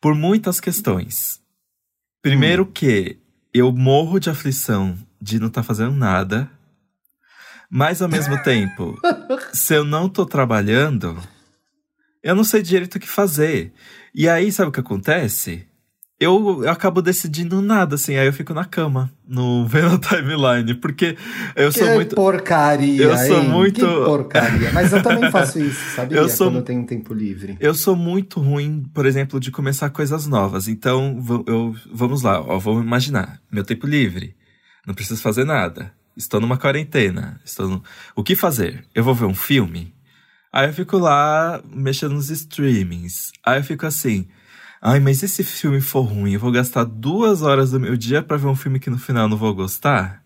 [0.01, 1.41] Por muitas questões.
[2.21, 2.71] Primeiro hum.
[2.71, 3.17] que
[3.53, 6.49] eu morro de aflição de não estar tá fazendo nada.
[7.69, 8.99] Mas ao mesmo tempo,
[9.53, 11.17] se eu não tô trabalhando,
[12.21, 13.73] eu não sei direito o que fazer.
[14.13, 15.67] E aí, sabe o que acontece?
[16.19, 20.73] Eu, eu acabo decidindo nada, assim, aí eu fico na cama, no vendo a timeline,
[20.75, 21.17] porque
[21.56, 22.15] eu que sou muito.
[22.15, 23.04] porcaria!
[23.04, 23.49] Eu sou hein?
[23.49, 24.71] muito- Que porcaria!
[24.71, 26.17] Mas eu também faço isso, sabia?
[26.17, 27.58] Eu sou- Quando eu tenho tempo livre.
[27.60, 30.67] Eu sou muito ruim, por exemplo, de começar coisas novas.
[30.67, 33.39] Então, eu, vamos lá, ó, vamos imaginar.
[33.51, 34.36] Meu tempo livre.
[34.88, 35.91] Não preciso fazer nada.
[36.15, 37.41] Estou numa quarentena.
[37.43, 37.84] Estou no...
[38.15, 38.86] O que fazer?
[38.95, 39.93] Eu vou ver um filme?
[40.54, 43.32] Aí eu fico lá mexendo nos streamings.
[43.45, 44.28] Aí eu fico assim.
[44.82, 46.34] Ai, mas e se esse filme for ruim?
[46.34, 49.28] Eu vou gastar duas horas do meu dia pra ver um filme que no final
[49.28, 50.25] não vou gostar?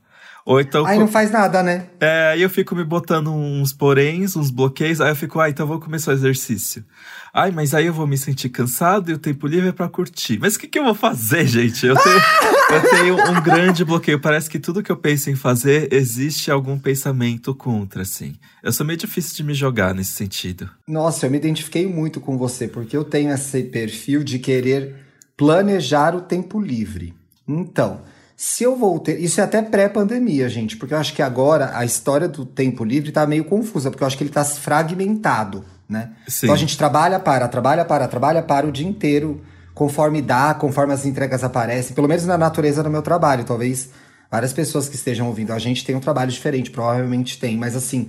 [0.50, 0.84] Ou então.
[0.84, 1.86] Aí não faz nada, né?
[2.00, 5.68] É, aí eu fico me botando uns poréns, uns bloqueios, aí eu fico, ah, então
[5.68, 6.84] vou começar o exercício.
[7.32, 10.40] Ai, mas aí eu vou me sentir cansado e o tempo livre é pra curtir.
[10.40, 11.86] Mas o que, que eu vou fazer, gente?
[11.86, 12.20] Eu tenho,
[12.74, 14.20] eu tenho um grande bloqueio.
[14.20, 18.36] Parece que tudo que eu penso em fazer, existe algum pensamento contra, assim.
[18.64, 20.68] Eu sou meio difícil de me jogar nesse sentido.
[20.88, 24.96] Nossa, eu me identifiquei muito com você, porque eu tenho esse perfil de querer
[25.38, 27.14] planejar o tempo livre.
[27.48, 28.02] Então,
[28.42, 29.20] se eu vou ter.
[29.20, 33.12] Isso é até pré-pandemia, gente, porque eu acho que agora a história do tempo livre
[33.12, 36.12] tá meio confusa, porque eu acho que ele tá fragmentado, né?
[36.26, 36.46] Sim.
[36.46, 39.42] Então a gente trabalha para, trabalha para, trabalha para o dia inteiro,
[39.74, 43.44] conforme dá, conforme as entregas aparecem, pelo menos na natureza do meu trabalho.
[43.44, 43.90] Talvez
[44.32, 48.08] várias pessoas que estejam ouvindo a gente tenham um trabalho diferente, provavelmente tem, mas assim.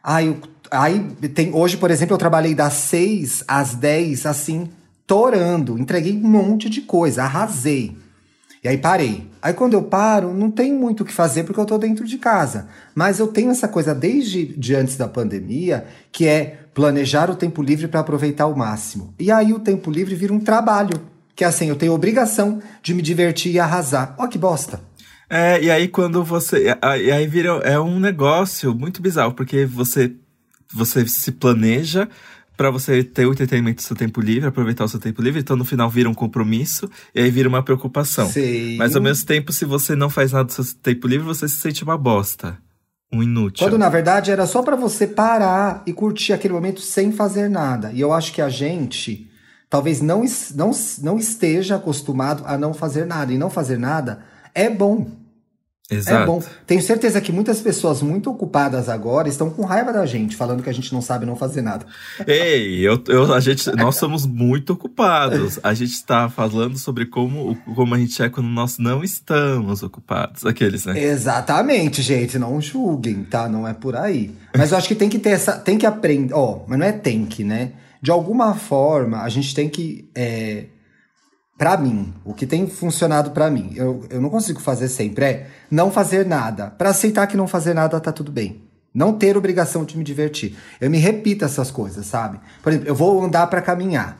[0.00, 0.40] Aí, eu-
[0.70, 1.00] aí
[1.34, 4.70] tem, hoje, por exemplo, eu trabalhei das 6 às 10, assim,
[5.08, 5.76] torando.
[5.76, 7.96] Entreguei um monte de coisa, arrasei.
[8.62, 9.28] E aí parei.
[9.40, 12.16] Aí quando eu paro, não tem muito o que fazer porque eu tô dentro de
[12.16, 12.68] casa.
[12.94, 17.60] Mas eu tenho essa coisa desde de antes da pandemia, que é planejar o tempo
[17.60, 19.14] livre para aproveitar ao máximo.
[19.18, 21.00] E aí o tempo livre vira um trabalho.
[21.34, 24.14] Que é assim, eu tenho obrigação de me divertir e arrasar.
[24.16, 24.80] Ó que bosta.
[25.28, 26.66] É, e aí quando você.
[27.00, 27.54] E aí vira.
[27.64, 30.14] É um negócio muito bizarro, porque você,
[30.72, 32.08] você se planeja
[32.56, 35.56] pra você ter o entretenimento do seu tempo livre, aproveitar o seu tempo livre, então
[35.56, 38.28] no final vira um compromisso e aí vira uma preocupação.
[38.28, 38.76] Sei.
[38.76, 41.56] Mas ao mesmo tempo, se você não faz nada do seu tempo livre, você se
[41.56, 42.58] sente uma bosta.
[43.12, 43.66] Um inútil.
[43.66, 47.92] Quando na verdade era só pra você parar e curtir aquele momento sem fazer nada.
[47.92, 49.30] E eu acho que a gente
[49.68, 50.70] talvez não, não,
[51.02, 53.32] não esteja acostumado a não fazer nada.
[53.32, 54.22] E não fazer nada
[54.54, 55.10] é bom.
[55.92, 56.22] Exato.
[56.22, 56.42] É bom.
[56.66, 60.70] Tenho certeza que muitas pessoas muito ocupadas agora estão com raiva da gente, falando que
[60.70, 61.86] a gente não sabe não fazer nada.
[62.26, 65.58] Ei, eu, eu, a gente, nós somos muito ocupados.
[65.62, 70.44] A gente está falando sobre como, como a gente é quando nós não estamos ocupados.
[70.46, 71.00] Aqueles, né?
[71.00, 72.38] Exatamente, gente.
[72.38, 73.48] Não julguem, tá?
[73.48, 74.34] Não é por aí.
[74.56, 75.52] Mas eu acho que tem que ter essa.
[75.52, 76.34] Tem que aprender.
[76.34, 77.72] Ó, mas não é tem que, né?
[78.00, 80.08] De alguma forma, a gente tem que.
[80.14, 80.64] É,
[81.62, 85.46] Pra mim, o que tem funcionado pra mim, eu, eu não consigo fazer sempre, é
[85.70, 86.72] não fazer nada.
[86.72, 88.64] Pra aceitar que não fazer nada tá tudo bem.
[88.92, 90.56] Não ter obrigação de me divertir.
[90.80, 92.40] Eu me repito essas coisas, sabe?
[92.60, 94.18] Por exemplo, eu vou andar pra caminhar.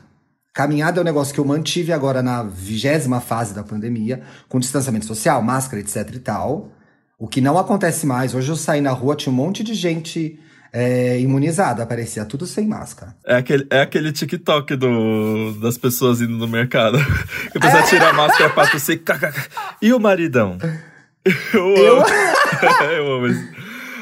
[0.53, 5.05] Caminhada é um negócio que eu mantive agora na vigésima fase da pandemia, com distanciamento
[5.05, 6.71] social, máscara, etc e tal.
[7.19, 8.33] O que não acontece mais.
[8.33, 10.39] Hoje eu saí na rua, tinha um monte de gente
[10.73, 13.15] é, imunizada, parecia tudo sem máscara.
[13.25, 16.97] É aquele, é aquele TikTok do, das pessoas indo no mercado.
[17.53, 19.03] Que a pessoa tira a máscara pra tossir.
[19.03, 19.49] kkk.
[19.81, 20.57] E o maridão?
[21.53, 22.05] Eu Eu- amo.
[22.91, 23.49] eu amo isso.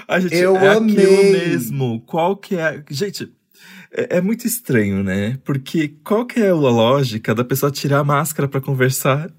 [0.07, 0.95] A gente, Eu é amei.
[0.95, 2.01] aquilo mesmo.
[2.07, 2.81] Qual que é...
[2.89, 3.31] Gente,
[3.93, 5.37] é, é muito estranho, né?
[5.45, 9.29] Porque qual que é a lógica da pessoa tirar a máscara pra conversar?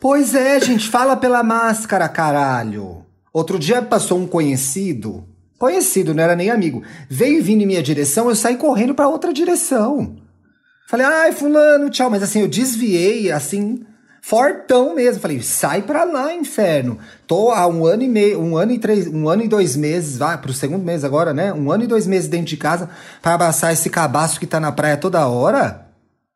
[0.00, 3.04] Pois é, gente, fala pela máscara, caralho.
[3.32, 5.24] Outro dia passou um conhecido,
[5.58, 9.32] conhecido, não era nem amigo, veio vindo em minha direção, eu saí correndo pra outra
[9.32, 10.16] direção.
[10.88, 12.08] Falei, ai, fulano, tchau.
[12.08, 13.84] Mas assim, eu desviei, assim,
[14.22, 15.20] fortão mesmo.
[15.20, 16.98] Falei, sai pra lá, inferno.
[17.26, 20.16] Tô há um ano e meio, um ano e três, um ano e dois meses,
[20.16, 21.52] vai pro segundo mês agora, né?
[21.52, 22.88] Um ano e dois meses dentro de casa
[23.20, 25.88] pra abraçar esse cabaço que tá na praia toda hora.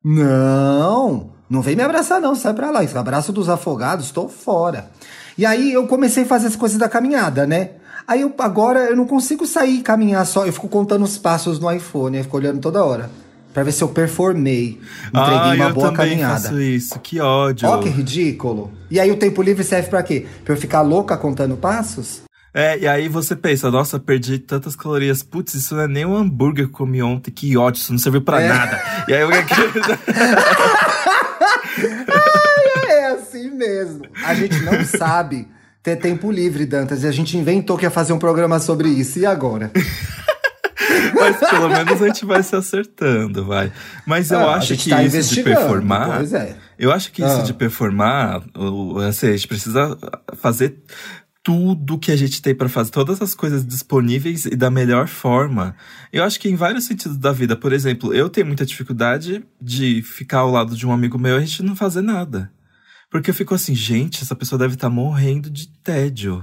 [0.04, 2.84] Não, não vem me abraçar não, sai pra lá.
[2.84, 4.90] Esse abraço dos afogados, tô fora.
[5.36, 7.70] E aí eu comecei a fazer as coisas da caminhada, né?
[8.06, 11.60] Aí eu, agora eu não consigo sair e caminhar só, eu fico contando os passos
[11.60, 13.08] no iPhone, eu fico olhando toda hora.
[13.54, 14.80] Pra ver se eu performei.
[15.08, 16.40] Entreguei ah, uma eu boa também caminhada.
[16.40, 16.98] faço isso.
[17.00, 17.68] Que ódio.
[17.68, 18.72] Ó, que ridículo.
[18.90, 20.26] E aí o tempo livre serve pra quê?
[20.42, 22.22] Pra eu ficar louca contando passos?
[22.54, 25.22] É, e aí você pensa, nossa, perdi tantas calorias.
[25.22, 27.98] Putz, isso não é nem um hambúrguer que eu comi ontem, que ódio, isso não
[27.98, 28.48] serviu pra É.
[28.48, 28.82] nada.
[29.08, 29.28] E aí eu
[33.66, 34.02] mesmo.
[34.24, 35.48] A gente não sabe
[35.82, 37.02] ter tempo livre, Dantas.
[37.02, 39.18] E a gente inventou que ia fazer um programa sobre isso.
[39.18, 39.70] E agora?
[41.14, 43.72] Mas pelo menos a gente vai se acertando, vai.
[44.06, 46.16] Mas eu Ah, acho que tá isso de performar.
[46.18, 46.56] Pois é.
[46.78, 47.42] Eu acho que isso Ah.
[47.42, 48.42] de performar,
[49.08, 49.96] assim, a gente precisa
[50.36, 50.78] fazer
[51.42, 55.74] tudo que a gente tem para fazer, todas as coisas disponíveis e da melhor forma.
[56.12, 60.02] Eu acho que em vários sentidos da vida, por exemplo, eu tenho muita dificuldade de
[60.02, 62.50] ficar ao lado de um amigo meu e a gente não fazer nada.
[63.12, 66.42] Porque eu fico assim, gente, essa pessoa deve estar tá morrendo de tédio.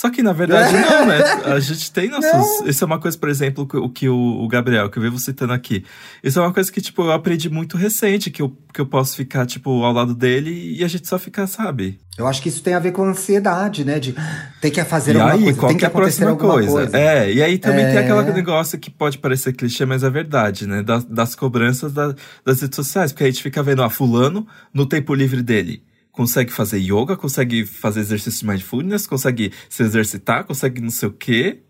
[0.00, 1.18] Só que, na verdade, não, né?
[1.44, 2.32] A gente tem nossos.
[2.32, 2.66] Não.
[2.66, 5.84] Isso é uma coisa, por exemplo, o que o, Gabriel, que eu vivo citando aqui.
[6.24, 9.14] Isso é uma coisa que, tipo, eu aprendi muito recente, que eu, que eu posso
[9.14, 12.00] ficar, tipo, ao lado dele e a gente só ficar, sabe?
[12.16, 13.98] Eu acho que isso tem a ver com ansiedade, né?
[13.98, 14.14] De
[14.58, 16.70] ter que fazer e alguma aí, coisa, qual tem que é a próxima coisa?
[16.70, 16.96] coisa.
[16.96, 17.88] É, e aí também é...
[17.90, 20.82] tem aquele negócio que pode parecer clichê, mas é verdade, né?
[20.82, 23.12] Das, das cobranças da, das redes sociais.
[23.12, 25.82] Porque a gente fica vendo, ah, fulano, no tempo livre dele
[26.20, 31.12] consegue fazer yoga, consegue fazer exercício de mindfulness, consegue se exercitar, consegue não sei o
[31.12, 31.62] quê.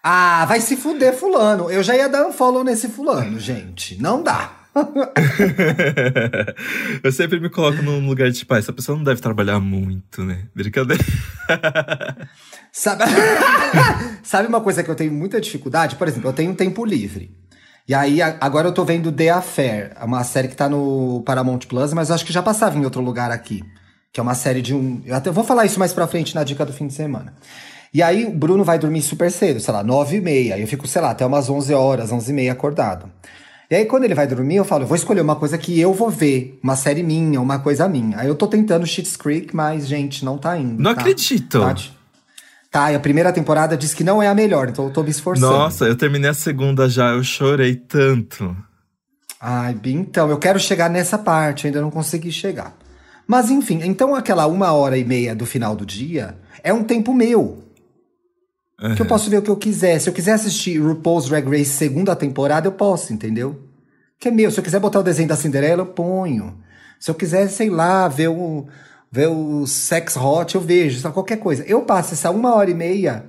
[0.00, 1.68] Ah, vai se fuder, fulano.
[1.68, 4.00] Eu já ia dar um follow nesse fulano, gente.
[4.00, 4.52] Não dá.
[7.02, 10.22] eu sempre me coloco num lugar de tipo, ah, essa pessoa não deve trabalhar muito,
[10.22, 10.44] né?
[10.54, 11.04] Brincadeira.
[12.70, 13.02] Sabe...
[14.22, 15.96] Sabe uma coisa que eu tenho muita dificuldade?
[15.96, 17.36] Por exemplo, eu tenho um tempo livre.
[17.88, 21.92] E aí, agora eu tô vendo The Affair, uma série que tá no Paramount Plus,
[21.92, 23.64] mas eu acho que já passava em outro lugar aqui.
[24.12, 25.00] Que é uma série de um.
[25.04, 27.34] Eu até vou falar isso mais pra frente na dica do fim de semana.
[27.92, 30.58] E aí, o Bruno vai dormir super cedo, sei lá, nove e meia.
[30.58, 33.10] Eu fico, sei lá, até umas onze horas, onze e meia acordado.
[33.70, 35.94] E aí, quando ele vai dormir, eu falo, eu vou escolher uma coisa que eu
[35.94, 38.18] vou ver, uma série minha, uma coisa minha.
[38.18, 40.82] Aí eu tô tentando Cheats Creek, mas, gente, não tá indo.
[40.82, 41.00] Não tá?
[41.00, 41.60] acredito.
[41.60, 41.76] Tá,
[42.70, 45.10] Tá, e a primeira temporada diz que não é a melhor, então eu tô me
[45.10, 45.52] esforçando.
[45.52, 48.56] Nossa, eu terminei a segunda já, eu chorei tanto.
[49.40, 52.76] Ai, então, eu quero chegar nessa parte, ainda não consegui chegar.
[53.30, 57.14] Mas enfim, então aquela uma hora e meia do final do dia é um tempo
[57.14, 57.62] meu.
[58.82, 58.96] Uhum.
[58.96, 60.00] Que eu posso ver o que eu quiser.
[60.00, 63.56] Se eu quiser assistir RuPaul's Drag Race segunda temporada, eu posso, entendeu?
[64.18, 64.50] Que é meu.
[64.50, 66.58] Se eu quiser botar o desenho da Cinderela, eu ponho.
[66.98, 68.66] Se eu quiser, sei lá, ver o
[69.12, 71.62] ver o Sex Hot, eu vejo, só qualquer coisa.
[71.68, 73.26] Eu passo essa uma hora e meia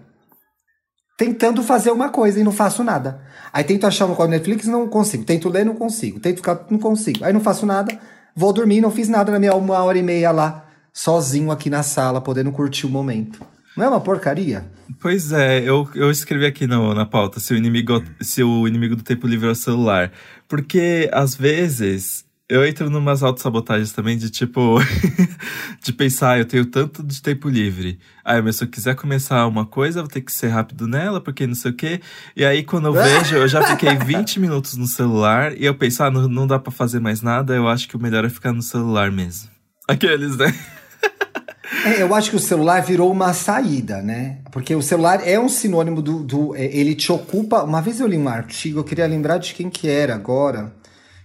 [1.16, 3.22] tentando fazer uma coisa e não faço nada.
[3.54, 5.24] Aí tento achar uma coisa no Netflix não consigo.
[5.24, 6.20] Tento ler, não consigo.
[6.20, 7.24] Tento ficar, não consigo.
[7.24, 8.00] Aí não faço nada,
[8.36, 11.84] vou dormir, não fiz nada na minha uma hora e meia lá, sozinho aqui na
[11.84, 13.46] sala, podendo curtir o momento.
[13.76, 14.66] Não é uma porcaria?
[15.00, 18.96] Pois é, eu, eu escrevi aqui no, na pauta se o, inimigo, se o inimigo
[18.96, 20.12] do tempo livre é o celular.
[20.48, 24.78] Porque, às vezes, eu entro numas autossabotagens também de tipo.
[25.82, 27.98] de pensar, eu tenho tanto de tempo livre.
[28.26, 31.22] Aí, mas se eu quiser começar uma coisa, eu vou ter que ser rápido nela,
[31.22, 32.02] porque não sei o quê.
[32.36, 36.04] E aí, quando eu vejo, eu já fiquei 20 minutos no celular e eu penso,
[36.04, 38.52] ah, não, não dá para fazer mais nada, eu acho que o melhor é ficar
[38.52, 39.50] no celular mesmo.
[39.88, 40.54] Aqueles, né?
[41.86, 44.40] É, eu acho que o celular virou uma saída, né?
[44.52, 46.54] Porque o celular é um sinônimo do, do.
[46.54, 47.64] É, ele te ocupa.
[47.64, 50.81] Uma vez eu li um artigo, eu queria lembrar de quem que era agora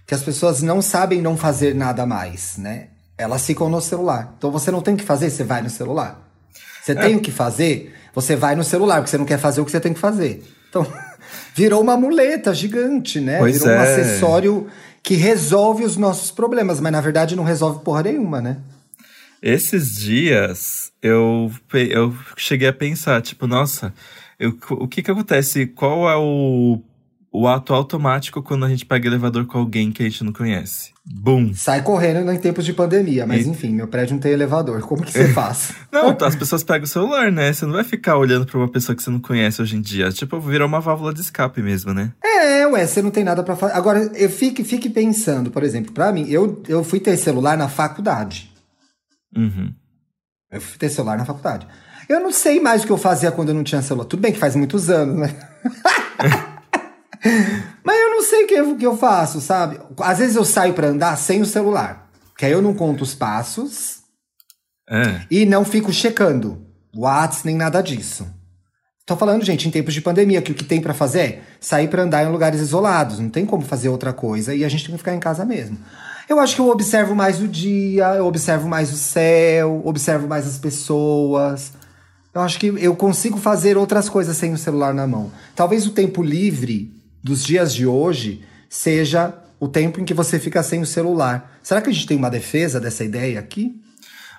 [0.07, 2.87] que as pessoas não sabem não fazer nada mais, né?
[3.17, 4.33] Elas ficam no celular.
[4.37, 6.25] Então você não tem o que fazer, você vai no celular.
[6.81, 6.95] Você é.
[6.95, 9.71] tem o que fazer, você vai no celular, porque você não quer fazer o que
[9.71, 10.41] você tem que fazer.
[10.69, 10.87] Então,
[11.53, 13.37] virou uma muleta gigante, né?
[13.39, 13.77] Pois virou é.
[13.77, 14.67] um acessório
[15.03, 18.57] que resolve os nossos problemas, mas na verdade não resolve porra nenhuma, né?
[19.41, 23.93] Esses dias eu, eu cheguei a pensar, tipo, nossa,
[24.39, 25.67] eu, o que que acontece?
[25.67, 26.81] Qual é o
[27.31, 30.91] o ato automático quando a gente pega elevador com alguém que a gente não conhece.
[31.05, 31.53] Bum!
[31.53, 33.49] Sai correndo em tempos de pandemia, mas e...
[33.49, 34.81] enfim, meu prédio não tem elevador.
[34.81, 35.73] Como que você faz?
[35.91, 37.53] não, as pessoas pegam o celular, né?
[37.53, 40.09] Você não vai ficar olhando para uma pessoa que você não conhece hoje em dia.
[40.11, 42.11] Tipo, virar uma válvula de escape mesmo, né?
[42.23, 43.73] É, ué, você não tem nada para fazer.
[43.73, 47.69] Agora, eu fique, fique pensando, por exemplo, para mim, eu, eu fui ter celular na
[47.69, 48.51] faculdade.
[49.35, 49.73] Uhum.
[50.51, 51.67] Eu fui ter celular na faculdade.
[52.09, 54.05] Eu não sei mais o que eu fazia quando eu não tinha celular.
[54.05, 55.35] Tudo bem que faz muitos anos, né?
[57.83, 59.79] Mas eu não sei o que, eu, que eu faço, sabe?
[59.99, 62.09] Às vezes eu saio para andar sem o celular.
[62.37, 63.99] Que aí eu não conto os passos.
[64.89, 65.21] É.
[65.29, 68.27] E não fico checando Whats nem nada disso.
[69.05, 71.87] Tô falando, gente, em tempos de pandemia, que o que tem para fazer é sair
[71.87, 73.19] para andar em lugares isolados.
[73.19, 75.77] Não tem como fazer outra coisa e a gente tem que ficar em casa mesmo.
[76.27, 80.45] Eu acho que eu observo mais o dia, eu observo mais o céu, observo mais
[80.45, 81.71] as pessoas.
[82.33, 85.31] Eu acho que eu consigo fazer outras coisas sem o celular na mão.
[85.55, 90.61] Talvez o tempo livre dos dias de hoje seja o tempo em que você fica
[90.61, 91.59] sem o celular.
[91.63, 93.79] Será que a gente tem uma defesa dessa ideia aqui?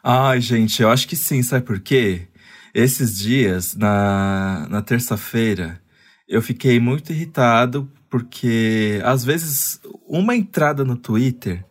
[0.02, 2.28] Ai, gente, eu acho que sim, sabe por quê?
[2.72, 5.80] Esses dias, na, na terça-feira,
[6.28, 11.64] eu fiquei muito irritado porque, às vezes, uma entrada no Twitter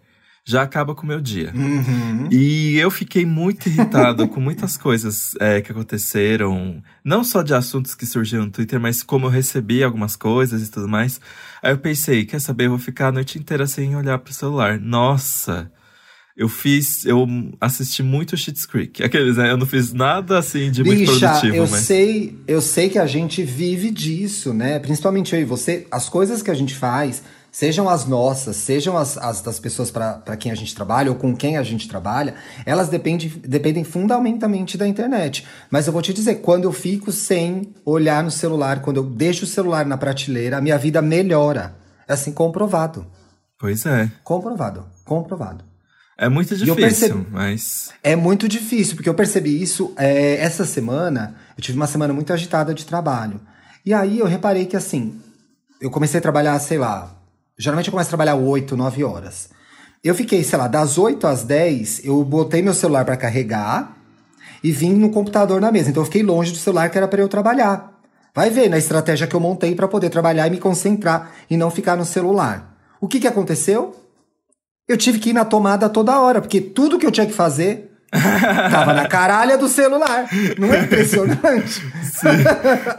[0.48, 1.52] já acaba com o meu dia.
[1.54, 2.30] Uhum.
[2.32, 7.94] E eu fiquei muito irritado com muitas coisas é, que aconteceram, não só de assuntos
[7.94, 11.20] que surgiram no Twitter, mas como eu recebi algumas coisas e tudo mais.
[11.62, 14.80] Aí eu pensei, quer saber, eu vou ficar a noite inteira sem olhar pro celular.
[14.80, 15.70] Nossa!
[16.38, 17.28] Eu fiz, eu
[17.60, 19.04] assisti muito Schitt's Creek.
[19.04, 19.52] Aqueles, né?
[19.52, 23.00] Eu não fiz nada assim de muito Bicha, produtivo, eu mas sei, eu sei que
[23.00, 24.78] a gente vive disso, né?
[24.80, 29.18] Principalmente eu e você, as coisas que a gente faz, sejam as nossas, sejam as,
[29.18, 32.90] as das pessoas para quem a gente trabalha ou com quem a gente trabalha, elas
[32.90, 35.46] dependem, dependem fundamentalmente da internet.
[35.70, 39.46] Mas eu vou te dizer, quando eu fico sem olhar no celular, quando eu deixo
[39.46, 41.76] o celular na prateleira, a minha vida melhora.
[42.08, 43.06] É assim, comprovado.
[43.60, 44.12] Pois é.
[44.24, 44.86] Comprovado.
[45.04, 45.66] Comprovado.
[46.20, 47.92] É muito eu difícil, percebi- mas.
[48.04, 51.36] É muito difícil, porque eu percebi isso é, essa semana.
[51.56, 53.40] Eu tive uma semana muito agitada de trabalho.
[53.86, 55.20] E aí eu reparei que assim,
[55.80, 57.16] eu comecei a trabalhar, sei lá.
[57.58, 59.50] Geralmente eu começo a trabalhar 8, 9 horas.
[60.04, 63.98] Eu fiquei, sei lá, das 8 às 10, eu botei meu celular para carregar
[64.64, 65.90] e vim no computador na mesa.
[65.90, 68.00] Então eu fiquei longe do celular que era para eu trabalhar.
[68.34, 71.72] Vai ver na estratégia que eu montei para poder trabalhar e me concentrar e não
[71.72, 72.78] ficar no celular.
[73.02, 73.96] O que que aconteceu?
[74.88, 77.87] Eu tive que ir na tomada toda hora, porque tudo que eu tinha que fazer
[78.12, 80.28] tava na caralha do celular.
[80.58, 81.82] Não é impressionante?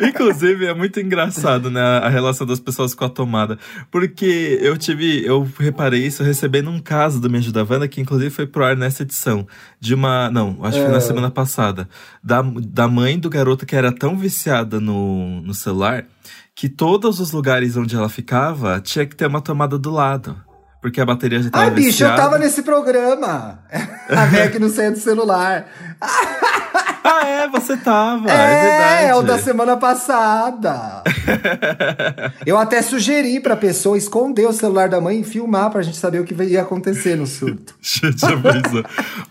[0.00, 3.58] Inclusive, é muito engraçado, né, a relação das pessoas com a tomada.
[3.90, 8.30] Porque eu tive, eu reparei isso recebendo um caso do Me Ajuda Wanda, que inclusive
[8.30, 9.46] foi pro ar nessa edição.
[9.80, 10.30] De uma.
[10.30, 11.88] Não, acho que foi na semana passada.
[12.22, 16.04] Da, da mãe do garoto que era tão viciada no, no celular
[16.54, 20.36] que todos os lugares onde ela ficava tinha que ter uma tomada do lado.
[20.80, 22.16] Porque a bateria já tava Ai, bicho, eu viciada.
[22.22, 23.58] tava nesse programa.
[24.10, 25.66] A Mac não saia do celular.
[27.10, 28.28] Ah, é, você tava.
[28.30, 29.04] É, É, verdade.
[29.06, 31.02] é o da semana passada.
[32.44, 36.20] Eu até sugeri pra pessoa esconder o celular da mãe e filmar pra gente saber
[36.20, 37.74] o que ia acontecer no surto.
[37.80, 38.20] Gente.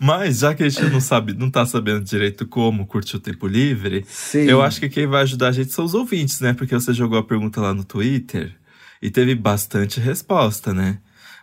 [0.00, 3.46] Mas já que a gente não sabe, não tá sabendo direito como curtir o tempo
[3.46, 4.40] livre, Sim.
[4.48, 6.52] eu acho que quem vai ajudar a gente são os ouvintes, né?
[6.54, 8.52] Porque você jogou a pergunta lá no Twitter
[9.00, 10.98] e teve bastante resposta, né?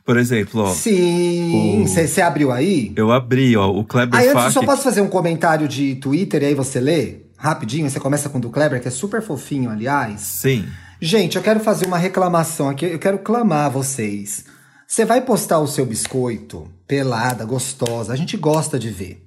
[0.06, 2.94] Por exemplo, ó, Sim, o- você abriu aí?
[2.96, 4.54] eu abri, ó, o Kleber Aí antes, Fak.
[4.54, 7.22] só posso fazer um comentário de Twitter e aí você lê?
[7.38, 10.22] Rapidinho, você começa com o do Kleber, que é super fofinho, aliás.
[10.22, 10.66] Sim.
[11.02, 14.46] Gente, eu quero fazer uma reclamação aqui, eu quero clamar a vocês.
[14.88, 19.26] Você vai postar o seu biscoito, pelada, gostosa, a gente gosta de ver.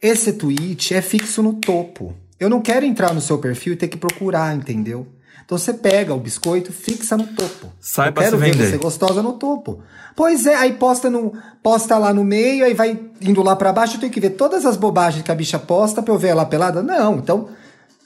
[0.00, 2.14] Esse tweet é fixo no topo.
[2.40, 5.06] Eu não quero entrar no seu perfil e ter que procurar, entendeu?
[5.44, 7.72] Então você pega o biscoito, fixa no topo.
[7.80, 8.70] Saiba eu quero se ver vender.
[8.70, 9.80] você gostosa no topo.
[10.16, 13.96] Pois é, aí posta, no, posta lá no meio, aí vai indo lá pra baixo,
[13.96, 16.44] eu tenho que ver todas as bobagens que a bicha posta pra eu ver ela
[16.44, 16.82] pelada?
[16.82, 17.48] Não, então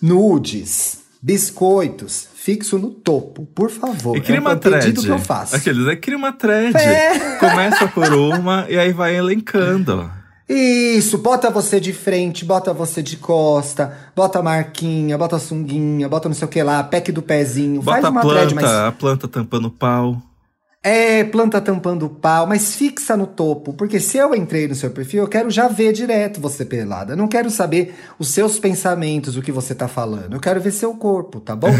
[0.03, 4.17] nudes, biscoitos, fixo no topo, por favor.
[4.17, 5.03] E cria é uma um pedido thread.
[5.03, 5.57] que eu faço.
[5.57, 6.77] Aqueles, aí cria uma thread.
[6.77, 7.37] É.
[7.37, 10.11] Começa por uma e aí vai elencando.
[10.53, 16.35] Isso, bota você de frente, bota você de costa, bota marquinha, bota sunguinha, bota não
[16.35, 18.91] sei o que lá, pack do pezinho, Bota faz a uma planta, thread, mas a
[18.91, 20.21] planta tampando o pau.
[20.83, 24.91] É, planta tampando o pau, mas fixa no topo, porque se eu entrei no seu
[24.91, 27.13] perfil, eu quero já ver direto você pelada.
[27.13, 30.33] Eu não quero saber os seus pensamentos, o que você tá falando.
[30.33, 31.71] Eu quero ver seu corpo, tá bom?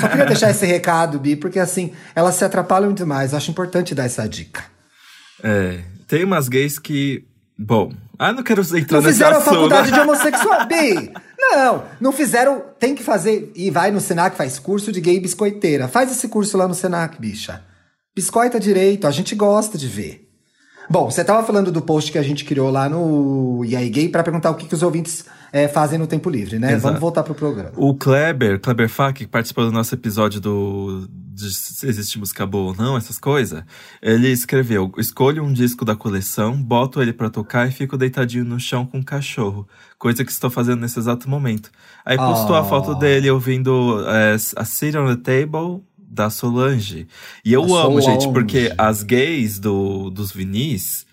[0.00, 3.32] Só queria deixar esse recado, Bi, porque assim, elas se atrapalham demais.
[3.32, 4.62] Eu acho importante dar essa dica.
[5.42, 7.24] É, tem umas gays que.
[7.62, 11.12] Bom, ah, não quero entrar Não fizeram a faculdade de homossexual, Bi!
[11.38, 12.62] Não, não fizeram.
[12.78, 13.52] Tem que fazer.
[13.54, 15.86] E vai no Senac, faz curso de gay biscoiteira.
[15.86, 17.62] Faz esse curso lá no Senac, bicha.
[18.16, 20.26] Biscoita direito, a gente gosta de ver.
[20.88, 24.08] Bom, você tava falando do post que a gente criou lá no E aí Gay
[24.08, 26.68] pra perguntar o que, que os ouvintes eh, fazem no tempo livre, né?
[26.68, 26.82] Exato.
[26.82, 27.72] Vamos voltar pro programa.
[27.76, 31.06] O Kleber, Kleber Fak, que participou do nosso episódio do
[31.40, 33.62] de se existe música boa ou não, essas coisas,
[34.00, 38.60] ele escreveu: escolho um disco da coleção, boto ele pra tocar e fico deitadinho no
[38.60, 39.66] chão com um cachorro.
[39.98, 41.70] Coisa que estou fazendo nesse exato momento.
[42.04, 42.64] Aí postou a Oh.
[42.68, 47.06] foto dele ouvindo é, a Sit on the Table da Solange.
[47.44, 48.06] E eu Da amo, Solange.
[48.06, 51.06] gente, porque as gays do, dos vinis.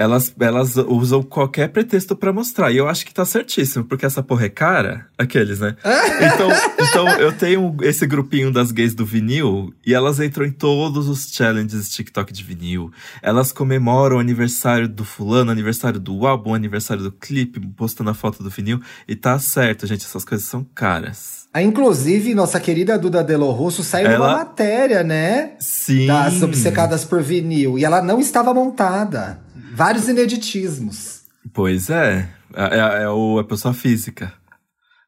[0.00, 2.70] Elas, elas usam qualquer pretexto pra mostrar.
[2.70, 5.06] E eu acho que tá certíssimo, porque essa porra é cara.
[5.18, 5.74] Aqueles, né?
[6.22, 6.48] Então,
[6.80, 11.32] então eu tenho esse grupinho das gays do vinil e elas entram em todos os
[11.32, 12.92] challenges TikTok de vinil.
[13.20, 18.40] Elas comemoram o aniversário do fulano, aniversário do álbum, aniversário do clipe, postando a foto
[18.40, 18.80] do vinil.
[19.08, 21.48] E tá certo, gente, essas coisas são caras.
[21.52, 25.54] Ah, inclusive, nossa querida Duda Delo Russo saiu Ela- numa matéria, né?
[25.58, 26.06] Sim.
[26.06, 27.76] Das obcecadas por vinil.
[27.76, 29.40] E ela não estava montada.
[29.78, 31.22] Vários ineditismos.
[31.54, 32.28] Pois é.
[32.52, 34.32] É, é, é o, é a pessoa física.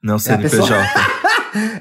[0.01, 1.21] Não o É a pessoa- CNPJ.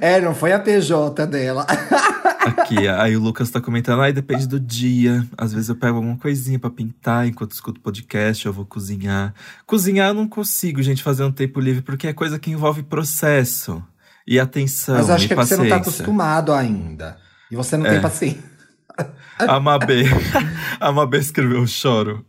[0.02, 1.64] É, não foi a PJ dela.
[2.42, 5.24] Aqui, aí o Lucas tá comentando, ai, depende do dia.
[5.38, 9.32] Às vezes eu pego alguma coisinha pra pintar enquanto escuto podcast, eu vou cozinhar.
[9.68, 13.84] Cozinhar eu não consigo, gente, fazer um tempo livre, porque é coisa que envolve processo
[14.26, 17.18] e atenção Mas acho que é porque você não tá acostumado ainda.
[17.52, 17.92] E você não É.
[17.92, 18.42] tem paciência.
[19.38, 20.06] A Mabê,
[20.82, 22.26] a Mabê escreveu, choro.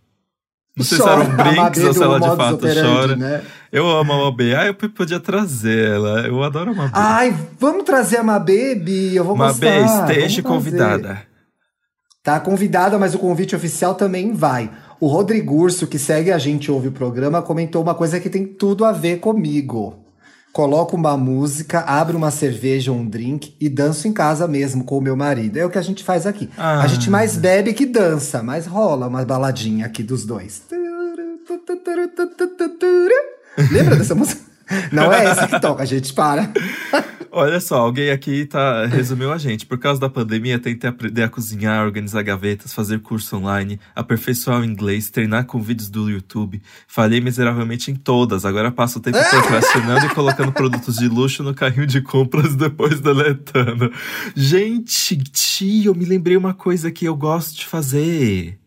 [0.77, 3.17] Não sei se era um Chora, brinks Mabê ou se ela de fato operandi, chora.
[3.17, 3.43] né?
[3.73, 4.55] Eu amo a Mabê.
[4.55, 6.27] Ah, eu podia trazer ela.
[6.27, 6.91] Eu adoro a Mabê.
[6.95, 10.11] Ai, vamos trazer a Mabê, Bi, eu vou Mabê, gostar.
[10.13, 11.23] esteja convidada.
[12.23, 14.71] Tá convidada, mas o convite oficial também vai.
[15.01, 18.29] O Rodrigo Urso, que segue a gente e ouve o programa, comentou uma coisa que
[18.29, 20.00] tem tudo a ver comigo.
[20.53, 24.99] Coloco uma música, abro uma cerveja ou um drink e danço em casa mesmo com
[24.99, 25.57] o meu marido.
[25.57, 26.51] É o que a gente faz aqui.
[26.59, 26.83] Ah.
[26.83, 30.63] A gente mais bebe que dança, mas rola uma baladinha aqui dos dois.
[33.71, 34.50] Lembra dessa música?
[34.93, 36.51] Não é essa que toca, a gente para.
[37.33, 39.65] Olha só, alguém aqui tá, resumiu a gente.
[39.65, 44.65] Por causa da pandemia, tentei aprender a cozinhar, organizar gavetas, fazer curso online, aperfeiçoar o
[44.65, 46.61] inglês, treinar com vídeos do YouTube.
[46.89, 48.45] Falhei miseravelmente em todas.
[48.45, 53.01] Agora passo o tempo procrastinando e colocando produtos de luxo no carrinho de compras depois
[53.01, 53.93] deletando.
[54.35, 58.59] Gente, tio, eu me lembrei uma coisa que eu gosto de fazer.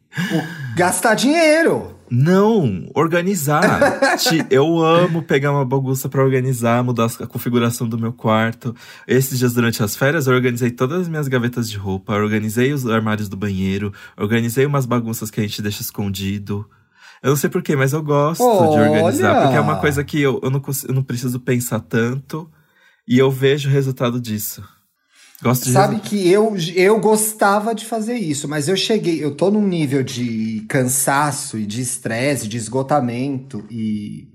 [0.75, 1.92] Gastar dinheiro.
[2.15, 3.99] Não, organizar.
[4.51, 8.75] Eu amo pegar uma bagunça pra organizar, mudar a configuração do meu quarto.
[9.07, 12.85] Esses dias durante as férias eu organizei todas as minhas gavetas de roupa, organizei os
[12.85, 16.69] armários do banheiro, organizei umas bagunças que a gente deixa escondido.
[17.23, 19.41] Eu não sei porquê, mas eu gosto de organizar, Olha!
[19.41, 22.47] porque é uma coisa que eu, eu, não, eu não preciso pensar tanto
[23.07, 24.63] e eu vejo o resultado disso.
[25.43, 29.35] Gosto de Sabe resu- que eu, eu gostava de fazer isso, mas eu cheguei, eu
[29.35, 34.27] tô num nível de cansaço e de estresse, de esgotamento e.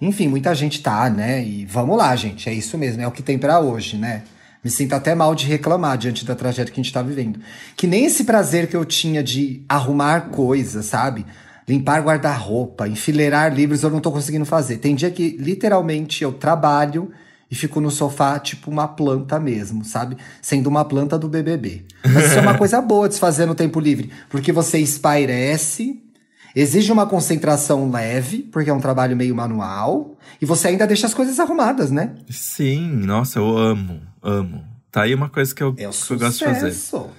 [0.00, 1.44] Enfim, muita gente tá, né?
[1.44, 4.22] E vamos lá, gente, é isso mesmo, é o que tem pra hoje, né?
[4.64, 7.38] Me sinto até mal de reclamar diante da tragédia que a gente tá vivendo.
[7.76, 11.24] Que nem esse prazer que eu tinha de arrumar coisas, sabe?
[11.68, 14.78] Limpar guarda-roupa, enfileirar livros, eu não tô conseguindo fazer.
[14.78, 17.10] Tem dia que literalmente eu trabalho
[17.50, 20.16] e fico no sofá, tipo uma planta mesmo, sabe?
[20.40, 21.84] Sendo uma planta do BBB.
[22.04, 26.02] Mas isso é uma coisa boa de se fazer no tempo livre, porque você espairece,
[26.54, 31.14] exige uma concentração leve, porque é um trabalho meio manual, e você ainda deixa as
[31.14, 32.14] coisas arrumadas, né?
[32.30, 34.64] Sim, nossa, eu amo, amo.
[34.90, 36.72] Tá aí uma coisa que eu, É que eu gosto de fazer.
[36.72, 37.10] sucesso.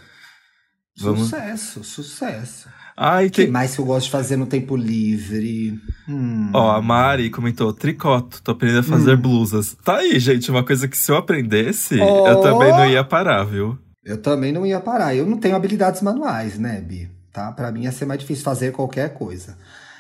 [1.00, 2.70] Vamos- Sucesso, sucesso.
[3.04, 5.80] Ai, O que tem, mais que eu gosto de fazer no tempo livre?
[6.08, 6.52] Hum.
[6.54, 9.76] Ó, a Mari comentou, tricoto, tô aprendendo a fazer blusas.
[9.84, 12.42] Tá aí, gente, uma coisa que se eu aprendesse, eu Ó!
[12.44, 13.76] também não ia parar, viu?
[14.06, 15.16] Eu também não ia parar.
[15.16, 17.10] Eu não tenho habilidades manuais, né, Bi?
[17.34, 17.52] Tá?
[17.52, 19.58] Pra mim ia ser mais difícil fazer qualquer coisa.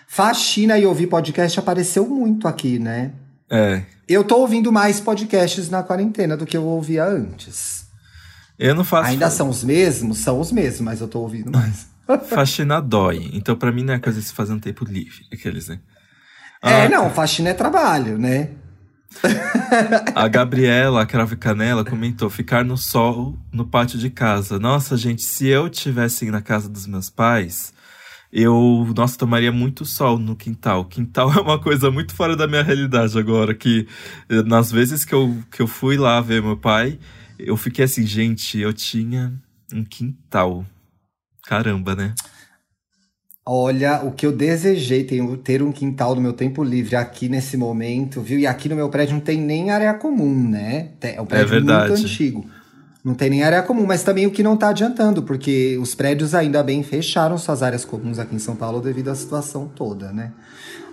[0.07, 3.13] Faxina e ouvir podcast apareceu muito aqui, né?
[3.49, 7.85] É, Eu tô ouvindo mais podcasts na quarentena do que eu ouvia antes.
[8.59, 10.19] eu não faço Ainda são os mesmos?
[10.19, 11.89] São os mesmos, mas eu tô ouvindo mais.
[12.19, 15.67] Faxina dói, então pra mim não é coisa de se fazer no tempo livre, aqueles,
[15.67, 15.79] né?
[16.63, 18.49] é, Ah, não, faxina é trabalho, né?
[20.15, 24.57] A Gabriela, a Cravo e Canela, comentou ficar no sol no pátio de casa.
[24.57, 27.73] Nossa, gente, se eu tivesse na casa dos meus pais,
[28.31, 30.85] eu, nossa, tomaria muito sol no quintal.
[30.85, 33.87] Quintal é uma coisa muito fora da minha realidade agora, que
[34.45, 36.97] nas vezes que eu, que eu fui lá ver meu pai,
[37.37, 39.33] eu fiquei assim, gente, eu tinha
[39.73, 40.65] um quintal.
[41.51, 42.13] Caramba, né?
[43.45, 48.21] Olha, o que eu desejei ter um quintal no meu tempo livre aqui nesse momento,
[48.21, 48.39] viu?
[48.39, 50.91] E aqui no meu prédio não tem nem área comum, né?
[51.01, 51.89] É um prédio verdade.
[51.89, 52.45] muito antigo.
[53.03, 56.33] Não tem nem área comum, mas também o que não tá adiantando, porque os prédios
[56.33, 60.31] ainda bem fecharam suas áreas comuns aqui em São Paulo devido à situação toda, né?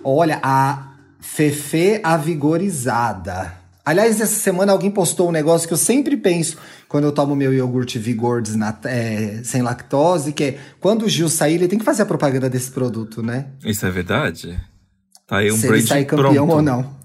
[0.03, 0.91] Olha, a
[1.21, 3.58] Fefe Avigorizada.
[3.89, 7.53] Aliás, essa semana alguém postou um negócio que eu sempre penso quando eu tomo meu
[7.53, 8.43] iogurte Vigor
[8.85, 12.49] é, sem lactose, que é quando o Gil sair, ele tem que fazer a propaganda
[12.49, 13.47] desse produto, né?
[13.65, 14.59] Isso é verdade?
[15.25, 16.55] Tá aí um Se ele sair campeão pronto.
[16.57, 16.99] ou não.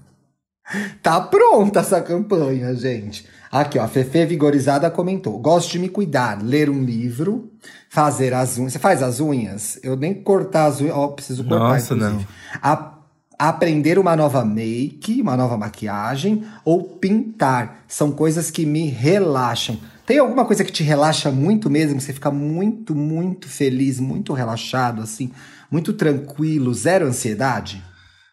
[1.01, 3.25] Tá pronta essa campanha, gente.
[3.51, 5.39] Aqui, ó, a Fefe Vigorizada comentou.
[5.39, 7.51] Gosto de me cuidar, ler um livro,
[7.89, 8.73] fazer as unhas.
[8.73, 9.79] Você faz as unhas?
[9.83, 10.95] Eu nem cortar as unhas.
[10.95, 12.17] Ó, preciso cortar, Nossa, inclusive.
[12.19, 12.25] não.
[12.61, 12.94] A-
[13.37, 17.83] aprender uma nova make, uma nova maquiagem ou pintar.
[17.87, 19.77] São coisas que me relaxam.
[20.05, 21.97] Tem alguma coisa que te relaxa muito mesmo?
[21.97, 25.31] Que você fica muito, muito feliz, muito relaxado, assim,
[25.71, 27.83] muito tranquilo, zero ansiedade?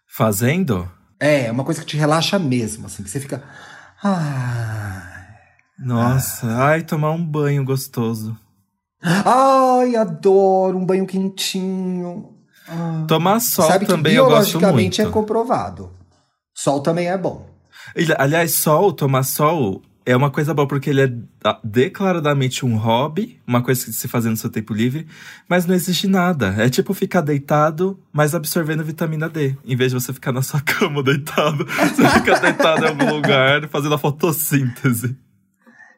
[0.06, 0.90] Fazendo?
[1.18, 3.42] É, uma coisa que te relaxa mesmo, assim, que você fica.
[4.02, 5.02] Ah.
[5.78, 8.36] Nossa, ai, tomar um banho gostoso.
[9.02, 12.31] Ai, adoro um banho quentinho.
[12.72, 13.04] Ah.
[13.06, 15.10] Tomar sol Sabe que também eu gosto biologicamente muito.
[15.10, 15.90] é comprovado.
[16.54, 17.46] Sol também é bom.
[18.18, 21.12] Aliás, sol, tomar sol é uma coisa boa, porque ele é
[21.44, 25.06] ah, declaradamente um hobby, uma coisa que se fazer no seu tempo livre,
[25.48, 26.54] mas não existe nada.
[26.58, 29.56] É tipo ficar deitado, mas absorvendo vitamina D.
[29.64, 33.68] Em vez de você ficar na sua cama deitado, você fica deitado em algum lugar
[33.68, 35.16] fazendo a fotossíntese.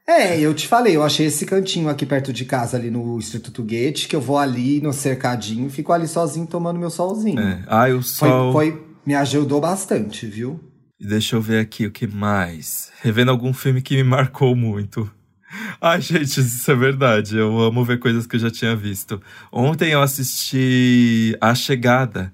[0.06, 3.62] É, eu te falei, eu achei esse cantinho aqui perto de casa, ali no Instituto
[3.62, 7.40] Goethe, que eu vou ali no cercadinho, fico ali sozinho tomando meu solzinho.
[7.40, 7.64] É.
[7.66, 8.52] Ai, o sol.
[8.52, 10.60] Foi, foi, me ajudou bastante, viu?
[11.00, 12.90] Deixa eu ver aqui o que mais.
[13.02, 15.10] Revendo algum filme que me marcou muito.
[15.80, 17.38] Ai, gente, isso é verdade.
[17.38, 19.20] Eu amo ver coisas que eu já tinha visto.
[19.50, 22.30] Ontem eu assisti A Chegada,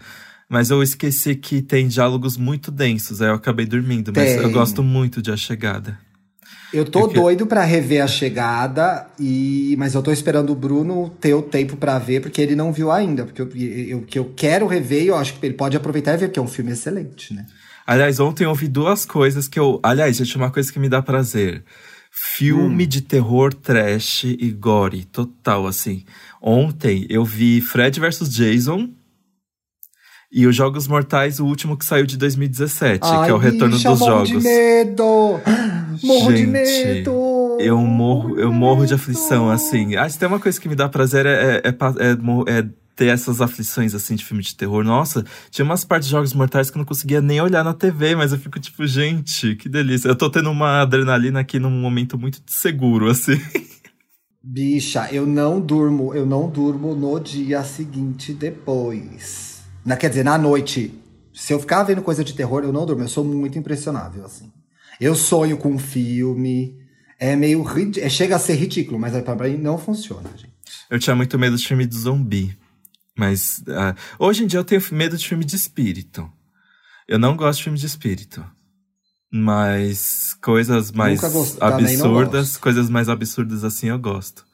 [0.49, 4.13] mas eu esqueci que tem diálogos muito densos, aí eu acabei dormindo.
[4.15, 4.43] Mas Tem.
[4.43, 5.99] eu gosto muito de A Chegada.
[6.73, 11.35] Eu tô doido pra rever a chegada, e mas eu tô esperando o Bruno ter
[11.35, 13.25] o tempo pra ver, porque ele não viu ainda.
[13.25, 16.17] Porque eu, eu, que eu quero rever e eu acho que ele pode aproveitar e
[16.17, 17.47] ver, porque é um filme excelente, né?
[17.87, 19.81] Aliás, ontem eu ouvi duas coisas que eu.
[19.83, 21.65] Aliás, gente, uma coisa que me dá prazer.
[22.13, 26.05] Filme de terror, trash e gore, total, assim.
[26.41, 28.91] Ontem eu vi Fred vs Jason
[30.33, 33.91] e os Jogos Mortais, o último que saiu de 2017, que é o Retorno bicha,
[33.91, 34.29] dos morro Jogos.
[34.29, 35.41] de medo!
[36.03, 37.57] Morro de Gente, medo!
[37.59, 39.97] Eu morro, eu morro de aflição, assim.
[39.97, 43.07] Ah, se tem uma coisa que me dá prazer é, é, é é é ter
[43.07, 44.85] essas aflições, assim, de filme de terror.
[44.85, 48.15] Nossa, tinha umas partes de Jogos Mortais que eu não conseguia nem olhar na TV,
[48.15, 50.09] mas eu fico tipo, gente, que delícia.
[50.09, 53.41] Eu tô tendo uma adrenalina aqui num momento muito seguro, assim.
[54.43, 59.50] Bicha, eu não durmo, eu não durmo no dia seguinte depois.
[59.85, 60.95] Na, quer dizer, na noite.
[61.33, 63.03] Se eu ficar vendo coisa de terror, eu não durmo.
[63.03, 64.51] Eu sou muito impressionável, assim.
[65.01, 66.77] Eu sonho com um filme.
[67.19, 67.65] É meio.
[67.99, 70.51] É, chega a ser ridículo, mas é pra mim não funciona, gente.
[70.91, 72.57] Eu tinha muito medo de filme de zumbi.
[73.17, 76.31] Mas ah, hoje em dia eu tenho medo de filme de espírito.
[77.07, 78.45] Eu não gosto de filme de espírito.
[79.33, 84.45] Mas coisas mais gost- absurdas, coisas mais absurdas assim eu gosto.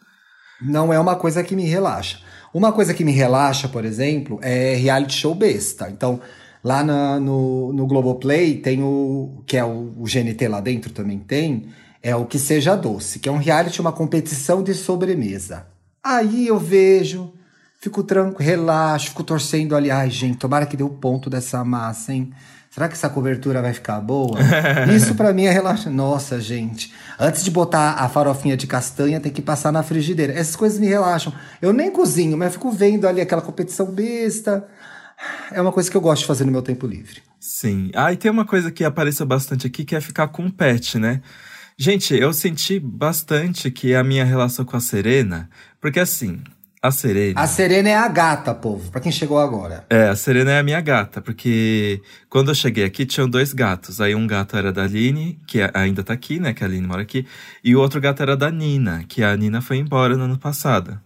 [0.61, 2.21] Não é uma coisa que me relaxa.
[2.57, 5.91] Uma coisa que me relaxa, por exemplo, é reality show besta.
[5.91, 6.19] Então,
[6.65, 9.43] lá na- no, no Globoplay tem o.
[9.47, 11.67] que é o, o GNT lá dentro também tem.
[12.03, 15.67] É o Que Seja Doce, que é um reality, uma competição de sobremesa.
[16.03, 17.31] Aí eu vejo,
[17.79, 19.91] fico tranquilo, relaxo, fico torcendo ali.
[19.91, 22.33] Ai, gente, tomara que dê o ponto dessa massa, hein?
[22.77, 24.39] Será que essa cobertura vai ficar boa?
[24.95, 25.97] Isso pra mim é relaxante.
[25.97, 26.93] Nossa, gente.
[27.19, 30.35] Antes de botar a farofinha de castanha, tem que passar na frigideira.
[30.35, 31.33] Essas coisas me relaxam.
[31.63, 34.69] Eu nem cozinho, mas fico vendo ali aquela competição besta.
[35.51, 37.23] É uma coisa que eu gosto de fazer no meu tempo livre.
[37.41, 37.91] Sim.
[37.95, 40.99] Ah, e tem uma coisa que apareceu bastante aqui, que é ficar com o pet,
[40.99, 41.23] né?
[41.79, 45.49] Gente, eu senti bastante que a minha relação com a Serena,
[45.81, 46.43] porque assim,
[46.87, 47.41] a Serena.
[47.41, 49.85] A Serena é a gata, povo, pra quem chegou agora.
[49.91, 54.01] É, a Serena é a minha gata, porque quando eu cheguei aqui tinham dois gatos.
[54.01, 56.53] Aí um gato era da Aline, que a- ainda tá aqui, né?
[56.55, 57.27] Que a Aline mora aqui.
[57.63, 61.01] E o outro gato era da Nina, que a Nina foi embora no ano passado.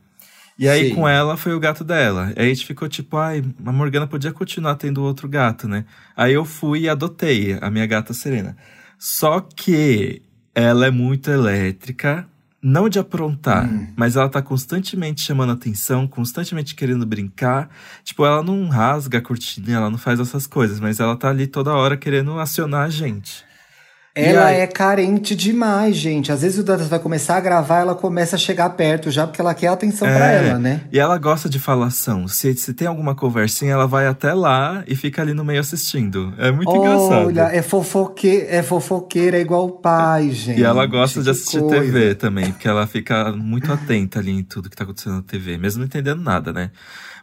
[0.59, 0.95] E aí Sim.
[0.95, 2.33] com ela foi o gato dela.
[2.37, 5.87] Aí a gente ficou tipo, ai, a Morgana podia continuar tendo outro gato, né?
[6.15, 8.55] Aí eu fui e adotei a minha gata Serena.
[8.99, 10.21] Só que
[10.55, 12.29] ela é muito elétrica,
[12.63, 17.71] não de aprontar, mas ela tá constantemente chamando atenção, constantemente querendo brincar.
[18.05, 21.47] Tipo, ela não rasga a cortina, ela não faz essas coisas, mas ela tá ali
[21.47, 23.50] toda hora querendo acionar a gente.
[24.29, 26.31] Ela é carente demais, gente.
[26.33, 29.41] Às vezes o Dantas vai começar a gravar, ela começa a chegar perto já, porque
[29.41, 30.81] ela quer atenção pra É, ela, né?
[30.93, 32.29] E ela gosta de falação.
[32.29, 36.33] Se, se tem alguma conversinha, ela vai até lá e fica ali no meio assistindo.
[36.39, 37.27] É muito engraçado.
[37.27, 38.47] Olha, é, fofoque...
[38.49, 40.61] é fofoqueira igual o pai, gente.
[40.61, 41.81] E ela gosta de Que assistir coisa.
[41.81, 45.57] TV também, porque ela fica muito atenta ali em tudo que tá acontecendo na TV,
[45.59, 46.71] mesmo não entendendo nada, né?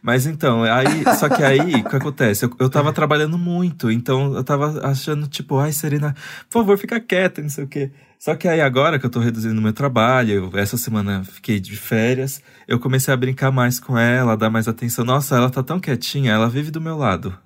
[0.02, 2.44] Mas então, aí, só que aí, o que acontece?
[2.44, 6.14] Eu, eu tava trabalhando muito, então eu tava achando, tipo, ai, Serena,
[6.48, 7.90] por favor, fica quieta, não sei o quê.
[8.18, 11.76] Só que aí agora que eu tô reduzindo meu trabalho, eu- essa semana fiquei de
[11.76, 15.04] férias, eu comecei a brincar mais com ela, dar mais atenção.
[15.04, 17.36] Nossa, ela tá tão quietinha, ela vive do meu lado.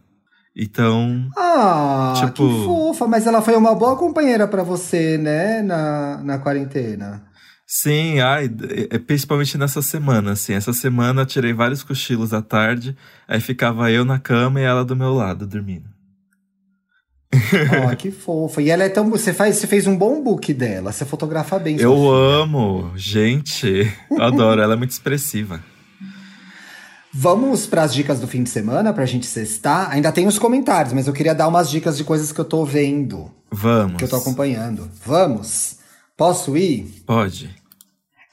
[0.57, 3.07] Então, Ah, Tipo- que fofa.
[3.07, 5.63] Mas ela foi uma boa companheira pra você, né?
[5.63, 7.23] Na, na quarentena.
[7.67, 10.53] Sim, ai, é- é principalmente nessa semana, assim.
[10.53, 12.95] Essa semana eu tirei vários cochilos à tarde,
[13.27, 15.89] aí ficava eu na cama e ela do meu lado, dormindo.
[17.87, 18.61] Ó, que fofa.
[18.61, 19.09] E ela é tão.
[19.11, 20.93] Você, faz, você fez um bom book dela.
[20.93, 21.77] Você fotografa bem.
[21.79, 22.43] Eu filha.
[22.43, 25.63] amo, gente, eu adoro, ela é muito expressiva.
[27.15, 29.91] Vamos pras dicas do fim de semana pra gente cestar.
[29.91, 32.65] Ainda tem os comentários, mas eu queria dar umas dicas de coisas que eu tô
[32.65, 33.99] vendo, Vamos.
[33.99, 34.91] que eu tô acompanhando.
[35.05, 35.77] Vamos?
[36.17, 37.03] Posso ir?
[37.07, 37.51] Pode.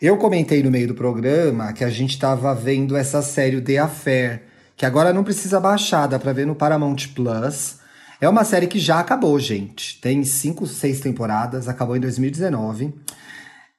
[0.01, 4.43] Eu comentei no meio do programa que a gente tava vendo essa série The Affair,
[4.77, 7.78] que agora não precisa baixar, dá pra ver no Paramount Plus.
[8.21, 9.99] É uma série que já acabou, gente.
[10.01, 12.93] Tem cinco, seis temporadas, acabou em 2019.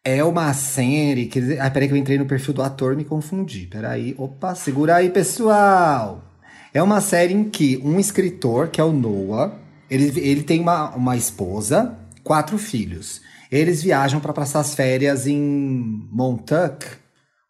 [0.03, 1.59] É uma série que.
[1.59, 3.66] Ai, peraí que eu entrei no perfil do ator, me confundi.
[3.66, 4.14] Peraí.
[4.16, 6.24] Opa, segura aí, pessoal.
[6.72, 9.53] É uma série em que um escritor, que é o Noah,
[9.91, 13.20] ele, ele tem uma, uma esposa, quatro filhos.
[13.51, 16.86] Eles viajam para passar as férias em Montauk,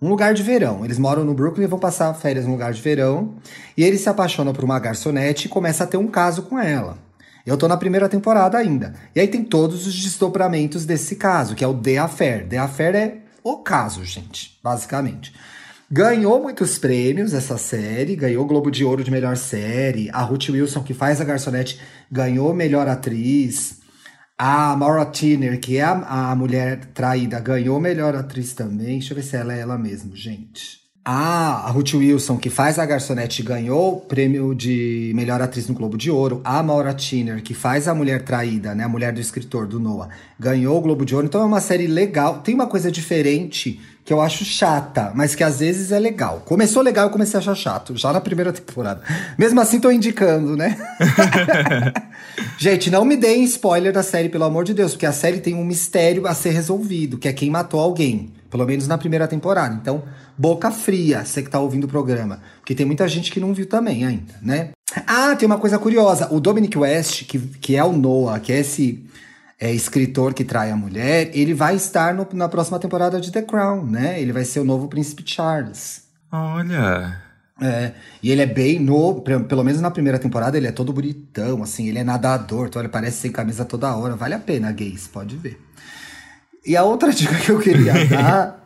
[0.01, 0.85] um lugar de verão.
[0.85, 3.35] Eles moram no Brooklyn e vão passar férias num lugar de verão.
[3.77, 6.99] E ele se apaixona por uma garçonete e começa a ter um caso com ela.
[7.45, 8.95] Eu tô na primeira temporada ainda.
[9.15, 12.47] E aí tem todos os desdobramentos desse caso, que é o The Affair.
[12.47, 15.33] The Affair é o caso, gente, basicamente.
[15.91, 20.09] Ganhou muitos prêmios essa série, ganhou o Globo de Ouro de melhor série.
[20.13, 21.81] A Ruth Wilson, que faz a garçonete,
[22.11, 23.80] ganhou melhor atriz.
[24.43, 28.99] A Maura Tiner, que é a, a mulher traída, ganhou melhor atriz também.
[28.99, 30.80] Deixa eu ver se ela é ela mesmo, gente.
[31.03, 35.97] A Ruth Wilson, que faz a garçonete, ganhou o prêmio de melhor atriz no Globo
[35.97, 36.43] de Ouro.
[36.45, 40.11] A Maura Tiner, que faz a mulher traída, né, a mulher do escritor do Noah,
[40.39, 41.27] ganhou o Globo de Ouro.
[41.27, 42.41] Então é uma série legal.
[42.41, 46.43] Tem uma coisa diferente que eu acho chata, mas que às vezes é legal.
[46.45, 49.03] Começou legal, eu comecei a achar chato, já na primeira temporada.
[49.39, 50.77] Mesmo assim, tô indicando, né?
[52.59, 55.55] Gente, não me deem spoiler da série, pelo amor de Deus, porque a série tem
[55.55, 58.33] um mistério a ser resolvido, que é quem matou alguém.
[58.51, 59.79] Pelo menos na primeira temporada.
[59.81, 60.03] Então,
[60.41, 62.41] boca fria, você que tá ouvindo o programa.
[62.61, 64.71] Porque tem muita gente que não viu também ainda, né?
[65.07, 66.33] Ah, tem uma coisa curiosa.
[66.33, 69.05] O Dominic West, que, que é o Noah, que é esse
[69.61, 73.43] é, escritor que trai a mulher, ele vai estar no, na próxima temporada de The
[73.43, 74.19] Crown, né?
[74.19, 76.05] Ele vai ser o novo príncipe Charles.
[76.33, 77.21] Olha.
[77.61, 81.63] É, e ele é bem no, pelo menos na primeira temporada, ele é todo bonitão,
[81.63, 84.17] assim, ele é nadador, então ele parece sem camisa toda hora.
[84.17, 85.61] Vale a pena, gays, pode ver.
[86.65, 88.60] E a outra dica que eu queria dar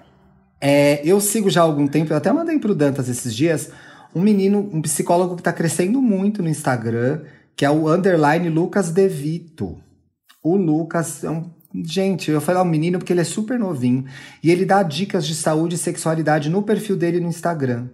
[0.61, 3.71] é: eu sigo já há algum tempo, eu até mandei pro Dantas esses dias,
[4.15, 7.23] um menino, um psicólogo que tá crescendo muito no Instagram,
[7.57, 9.79] que é o underline Lucas Devito.
[10.43, 11.51] O Lucas é um.
[11.85, 14.05] Gente, eu falei ao menino porque ele é super novinho.
[14.43, 17.89] E ele dá dicas de saúde e sexualidade no perfil dele no Instagram.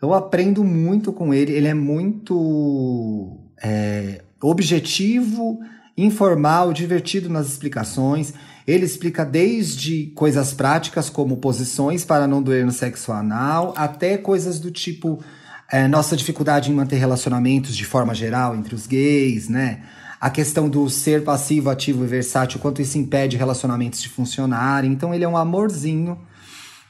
[0.00, 1.52] Eu aprendo muito com ele.
[1.52, 5.58] Ele é muito é, objetivo,
[5.96, 8.34] informal, divertido nas explicações.
[8.66, 14.58] Ele explica desde coisas práticas, como posições para não doer no sexo anal, até coisas
[14.58, 15.22] do tipo
[15.70, 19.82] é, nossa dificuldade em manter relacionamentos de forma geral entre os gays, né?
[20.20, 24.90] A questão do ser passivo, ativo e versátil, quanto isso impede relacionamentos de funcionarem.
[24.90, 26.18] Então ele é um amorzinho.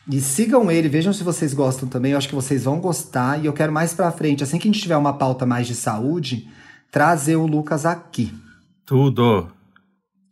[0.08, 2.12] E sigam ele, vejam se vocês gostam também.
[2.12, 3.42] Eu acho que vocês vão gostar.
[3.42, 5.74] E eu quero mais pra frente, assim que a gente tiver uma pauta mais de
[5.74, 6.46] saúde,
[6.92, 8.32] trazer o Lucas aqui.
[8.86, 9.53] Tudo.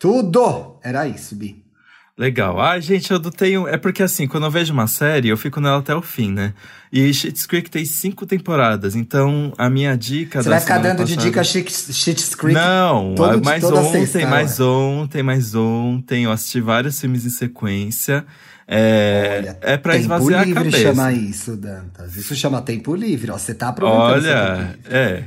[0.03, 0.81] Tudo!
[0.83, 1.63] Era isso, Bi.
[2.19, 2.61] Legal.
[2.61, 3.69] Ah, gente, eu tenho.
[3.69, 6.55] É porque assim, quando eu vejo uma série, eu fico nela até o fim, né?
[6.93, 10.43] E Schitt's Creek tem cinco temporadas, então a minha dica.
[10.43, 11.17] Você vai ficar dando passada...
[11.17, 12.53] de dica Schitt's Creek?
[12.53, 16.25] Não, todo, mais ontem, sexta, mais ontem, mais ontem.
[16.25, 18.27] Eu assisti vários filmes em sequência.
[18.67, 20.55] É, Olha, é pra esvaziar a cabeça.
[20.55, 22.17] Tempo livre chama isso, Dantas.
[22.17, 23.39] Isso chama tempo livre, ó.
[23.39, 25.25] Você tá aproveitando Olha, é.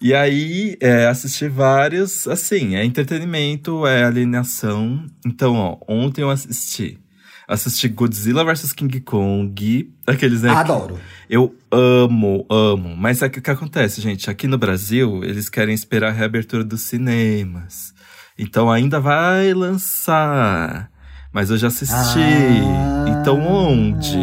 [0.00, 5.04] E aí, é, assisti vários, assim, é entretenimento, é alienação.
[5.26, 6.98] Então, ó, ontem eu assisti.
[7.46, 10.50] Assisti Godzilla vs King Kong, aqueles, né?
[10.50, 10.98] Adoro.
[11.28, 12.96] Eu amo, amo.
[12.96, 14.30] Mas é o que, que acontece, gente?
[14.30, 17.92] Aqui no Brasil, eles querem esperar a reabertura dos cinemas.
[18.38, 20.90] Então ainda vai lançar.
[21.32, 21.92] Mas eu já assisti.
[22.18, 24.18] Ah, então onde?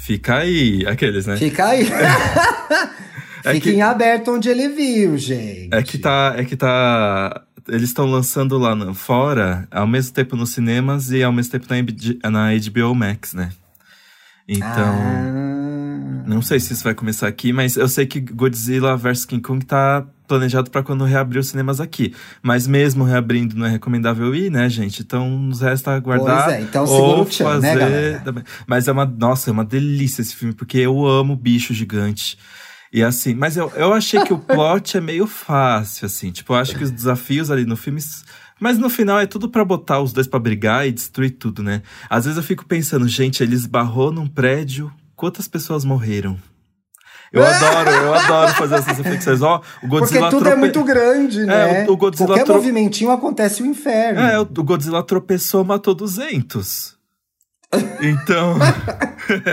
[0.00, 1.36] Fica aí, aqueles, né?
[1.36, 1.88] Fica aí.
[3.46, 5.68] É Fica que, em aberto onde ele viu, gente.
[5.72, 6.34] É que tá.
[6.36, 7.42] É que tá.
[7.68, 11.66] Eles estão lançando lá no, fora, ao mesmo tempo nos cinemas e ao mesmo tempo
[12.22, 13.50] na, na HBO Max, né?
[14.48, 14.66] Então.
[14.68, 15.46] Ah.
[16.26, 19.64] Não sei se isso vai começar aqui, mas eu sei que Godzilla vs King Kong
[19.64, 22.12] tá planejado para quando reabrir os cinemas aqui.
[22.42, 25.02] Mas mesmo reabrindo, não é recomendável ir, né, gente?
[25.02, 26.44] Então nos resta aguardar.
[26.44, 28.44] Pois é, então segura o tchan, né, galera?
[28.66, 32.36] Mas é uma, nossa, é uma delícia esse filme, porque eu amo bicho gigante.
[32.96, 36.32] E assim, mas eu, eu achei que o plot é meio fácil, assim.
[36.32, 38.00] Tipo, eu acho que os desafios ali no filme.
[38.58, 41.82] Mas no final é tudo para botar os dois para brigar e destruir tudo, né?
[42.08, 46.38] Às vezes eu fico pensando, gente, ele esbarrou num prédio, quantas pessoas morreram?
[47.30, 49.42] Eu adoro, eu adoro fazer essas reflexões.
[49.42, 50.56] Ó, o Godzilla Porque tudo trope...
[50.56, 51.82] é muito grande, né?
[51.84, 54.20] É, o, o Godzilla Qualquer movimentinho acontece o inferno.
[54.20, 56.95] É, o Godzilla tropeçou, matou 200.
[58.00, 58.58] Então.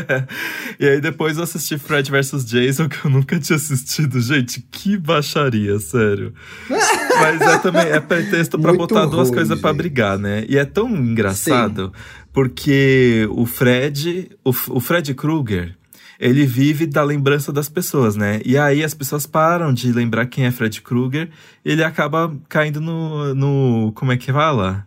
[0.79, 4.19] e aí depois eu assisti Fred vs Jason, que eu nunca tinha assistido.
[4.19, 6.33] Gente, que baixaria, sério.
[6.69, 10.45] Mas é também é pretexto para botar duas coisas para brigar, né?
[10.47, 12.01] E é tão engraçado Sim.
[12.31, 15.75] porque o Fred, o, o Fred Krueger,
[16.19, 18.39] ele vive da lembrança das pessoas, né?
[18.45, 21.29] E aí as pessoas param de lembrar quem é Fred Krueger,
[21.65, 24.85] e ele acaba caindo no, no como é que fala?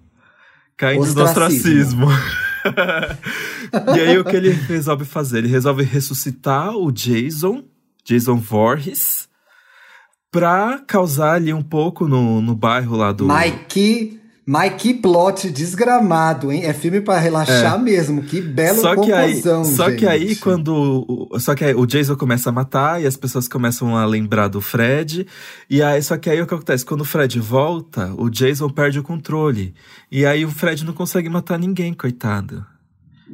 [0.77, 2.07] Caindo ostracismo.
[2.07, 2.46] no ostracismo.
[3.97, 5.39] e aí o que ele resolve fazer?
[5.39, 7.65] Ele resolve ressuscitar o Jason,
[8.05, 9.29] Jason Voorhees,
[10.31, 13.27] pra causar ali um pouco no, no bairro lá do.
[13.27, 16.65] Mike Mas que plot desgramado, hein?
[16.65, 17.83] É filme para relaxar é.
[17.83, 18.23] mesmo.
[18.23, 19.99] Que belo só que aí, Só gente.
[19.99, 21.29] que aí, quando.
[21.41, 24.61] Só que aí, o Jason começa a matar e as pessoas começam a lembrar do
[24.61, 25.27] Fred.
[25.69, 26.85] E aí, só que aí o que acontece?
[26.85, 29.75] Quando o Fred volta, o Jason perde o controle.
[30.13, 32.65] E aí o Fred não consegue matar ninguém, coitado.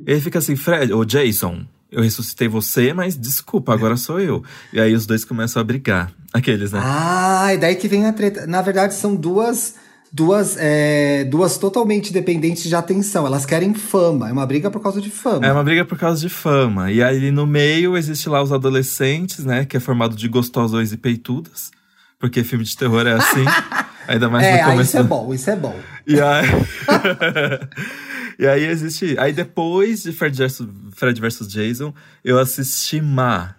[0.06, 4.42] Ele fica assim, Fred, ou Jason, eu ressuscitei você, mas desculpa, agora sou eu.
[4.72, 6.10] E aí os dois começam a brigar.
[6.32, 6.80] Aqueles, né?
[6.82, 8.46] Ah, e daí que vem a treta.
[8.46, 9.74] Na verdade, são duas
[10.12, 13.26] duas, é, duas totalmente dependentes de atenção.
[13.26, 14.28] Elas querem fama.
[14.28, 15.46] É uma briga por causa de fama.
[15.46, 16.92] É uma briga por causa de fama.
[16.92, 19.64] E aí no meio existe lá os adolescentes, né?
[19.64, 21.70] Que é formado de gostosões e peitudas.
[22.18, 23.44] Porque filme de terror é assim.
[24.06, 24.82] Ainda mais é, no começo.
[24.82, 25.76] Isso é bom, isso é bom.
[26.06, 26.46] E aí.
[28.38, 29.16] e aí existe.
[29.18, 31.94] Aí depois de Fred vs, Fred versus Jason,
[32.24, 33.54] eu assisti Ma.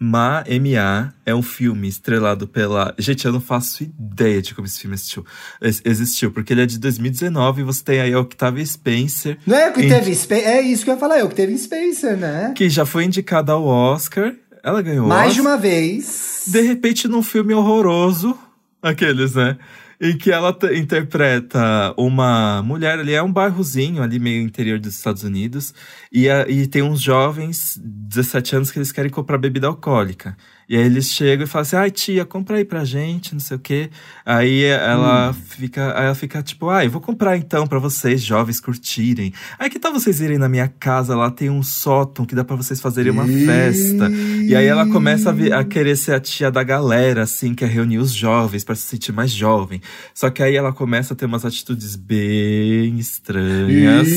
[0.00, 1.12] Ma, M.A.
[1.26, 2.94] é um filme estrelado pela.
[2.98, 5.26] Gente, eu não faço ideia de como esse filme existiu.
[5.60, 9.38] existiu porque ele é de 2019 e você tem aí a Octavia Spencer.
[9.44, 10.48] Não é o que teve Spencer?
[10.48, 12.52] É isso que eu ia falar, é o que teve Spencer, né?
[12.54, 14.34] Que já foi indicada ao Oscar.
[14.62, 15.34] Ela ganhou Mais Oscar.
[15.34, 16.44] de uma vez.
[16.46, 18.38] De repente, num filme horroroso.
[18.80, 19.58] Aqueles, né?
[20.00, 25.24] Em que ela interpreta uma mulher ali, é um bairrozinho ali meio interior dos Estados
[25.24, 25.74] Unidos,
[26.12, 30.36] e, a, e tem uns jovens, 17 anos, que eles querem comprar bebida alcoólica.
[30.68, 33.56] E aí eles chegam e falam assim, ai tia, compra aí pra gente, não sei
[33.56, 33.88] o quê.
[34.24, 35.32] Aí ela hum.
[35.32, 39.32] fica, aí ela fica tipo, ai, ah, vou comprar então para vocês, jovens, curtirem.
[39.58, 42.54] Aí que tal vocês irem na minha casa, lá tem um sótão que dá para
[42.54, 44.10] vocês fazerem uma festa.
[44.46, 47.96] E aí ela começa a, a, querer ser a tia da galera, assim, quer reunir
[47.96, 49.80] os jovens para se sentir mais jovem.
[50.12, 54.08] Só que aí ela começa a ter umas atitudes bem estranhas.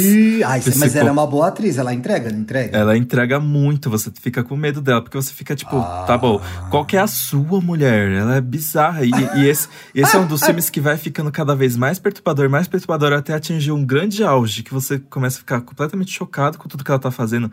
[0.46, 2.78] Ai, mas ela é uma boa atriz, ela entrega, não entrega?
[2.78, 6.04] Ela entrega muito, você fica com medo dela, porque você fica tipo, ah.
[6.06, 8.12] tá bom, qual que é a sua mulher?
[8.12, 9.06] Ela é bizarra.
[9.06, 12.50] E, e esse, esse é um dos filmes que vai ficando cada vez mais perturbador,
[12.50, 16.68] mais perturbador, até atingir um grande auge, que você começa a ficar completamente chocado com
[16.68, 17.52] tudo que ela tá fazendo.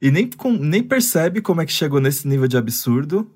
[0.00, 3.30] E nem, com, nem percebe como é que chegou nesse nível de absurdo.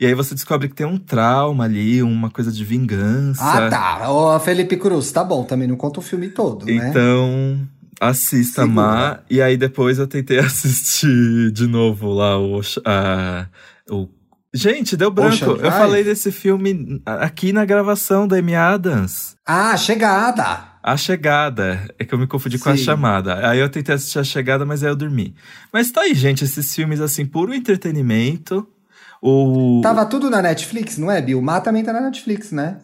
[0.00, 3.42] E aí você descobre que tem um trauma ali, uma coisa de vingança.
[3.42, 4.10] Ah, tá.
[4.10, 6.88] Ô, Felipe Cruz, tá bom, também não conta o filme todo, né?
[6.88, 7.60] Então,
[8.00, 8.74] assista Segura.
[8.74, 9.18] Má.
[9.30, 13.46] E aí depois eu tentei assistir de novo lá o, a,
[13.90, 14.08] o
[14.54, 15.44] Gente, deu branco.
[15.44, 19.34] Eu falei desse filme aqui na gravação da Amy Adams.
[19.46, 20.64] Ah, Chegada.
[20.82, 21.88] A Chegada.
[21.98, 22.64] É que eu me confundi Sim.
[22.64, 23.48] com a chamada.
[23.48, 25.34] Aí eu tentei assistir a Chegada, mas aí eu dormi.
[25.72, 28.68] Mas tá aí, gente, esses filmes assim, puro entretenimento.
[29.22, 29.80] O...
[29.82, 31.38] Tava tudo na Netflix, não é, Bill?
[31.38, 32.78] O Má também tá na Netflix, né?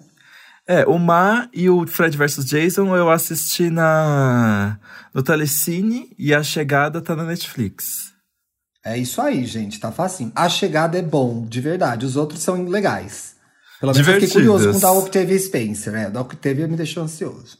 [0.67, 4.79] É, o Ma e o Fred vs Jason eu assisti na
[5.13, 8.15] no Telecine e a Chegada tá na Netflix.
[8.85, 10.33] É isso aí, gente, tá facinho.
[10.35, 12.07] A chegada é bom, de verdade.
[12.07, 13.37] Os outros são legais.
[13.81, 16.11] Pelo menos eu fiquei curioso com o da Octavia Spencer, né?
[16.11, 17.59] Da Octavia me deixou ansioso.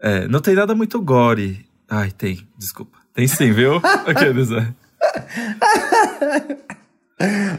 [0.00, 1.66] É, não tem nada muito gore.
[1.88, 2.98] Ai, tem, desculpa.
[3.14, 3.76] Tem sim, viu?
[4.06, 4.72] Aqueles, é.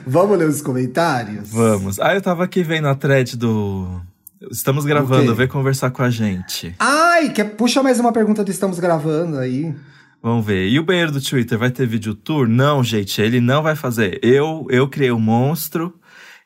[0.07, 1.49] Vamos ler os comentários?
[1.49, 1.99] Vamos.
[1.99, 4.01] Ah, eu tava aqui vendo a thread do.
[4.49, 6.73] Estamos gravando, vem conversar com a gente.
[6.79, 7.43] Ai, que...
[7.43, 9.75] puxa mais uma pergunta do Estamos Gravando aí.
[10.21, 10.67] Vamos ver.
[10.67, 12.47] E o banheiro do Twitter vai ter vídeo tour?
[12.47, 14.19] Não, gente, ele não vai fazer.
[14.21, 15.99] Eu, eu criei um monstro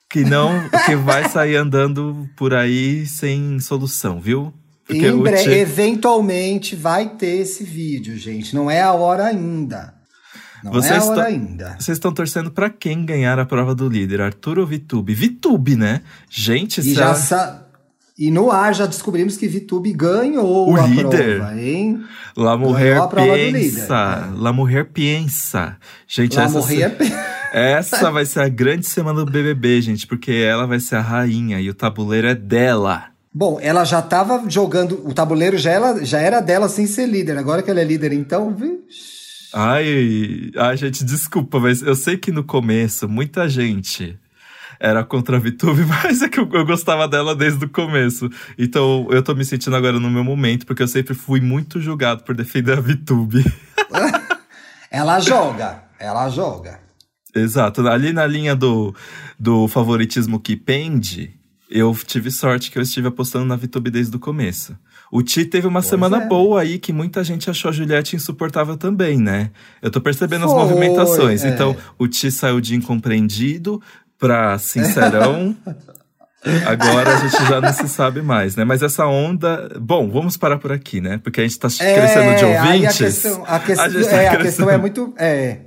[0.09, 4.53] que não que vai sair andando por aí sem solução, viu?
[4.87, 5.59] Bre...
[5.59, 8.55] Eventualmente vai ter esse vídeo, gente.
[8.55, 9.93] Não é a hora ainda.
[10.63, 11.75] Não vocês é a hora ainda.
[11.79, 14.21] Vocês estão torcendo para quem ganhar a prova do líder?
[14.21, 15.13] Arthur ou Vitube?
[15.13, 16.01] Vitube, né?
[16.29, 17.64] Gente, e já sa...
[18.17, 21.37] E no ar já descobrimos que Vitube ganhou o a líder.
[21.37, 22.01] prova, hein?
[22.37, 24.31] La Mulher pensa.
[24.37, 25.77] La Mulher pensa.
[26.07, 26.97] Gente, La essa, Mulher...
[27.51, 31.59] essa vai ser a grande semana do BBB, gente, porque ela vai ser a rainha
[31.59, 33.07] e o tabuleiro é dela.
[33.33, 37.37] Bom, ela já tava jogando, o tabuleiro já era, já era dela sem ser líder.
[37.37, 39.15] Agora que ela é líder, então, vixi.
[39.53, 44.17] Ai, ai, gente, desculpa, mas eu sei que no começo muita gente
[44.85, 48.29] era contra a VTube, mas é que eu, eu, gostava dela desde o começo.
[48.57, 52.23] Então eu tô me sentindo agora no meu momento, porque eu sempre fui muito julgado
[52.23, 53.43] por defender a VTube.
[54.91, 56.79] ela joga, ela joga.
[57.33, 57.85] Exato.
[57.87, 58.95] Ali na linha do,
[59.39, 61.33] do favoritismo que pende,
[61.69, 64.77] eu tive sorte que eu estive apostando na VTube desde o começo.
[65.11, 66.27] O Ti teve uma pois semana é.
[66.27, 69.51] boa aí que muita gente achou a Juliette insuportável também, né?
[69.81, 71.43] Eu tô percebendo Foi, as movimentações.
[71.43, 71.49] É.
[71.49, 73.81] Então, o Ti saiu de incompreendido,
[74.19, 75.55] pra Sincerão.
[76.67, 78.63] Agora a gente já não se sabe mais, né?
[78.63, 79.67] Mas essa onda.
[79.79, 81.19] Bom, vamos parar por aqui, né?
[81.23, 83.01] Porque a gente tá é, crescendo de ouvintes.
[83.01, 85.13] A questão, a, a, tá é, a questão é muito.
[85.17, 85.57] É,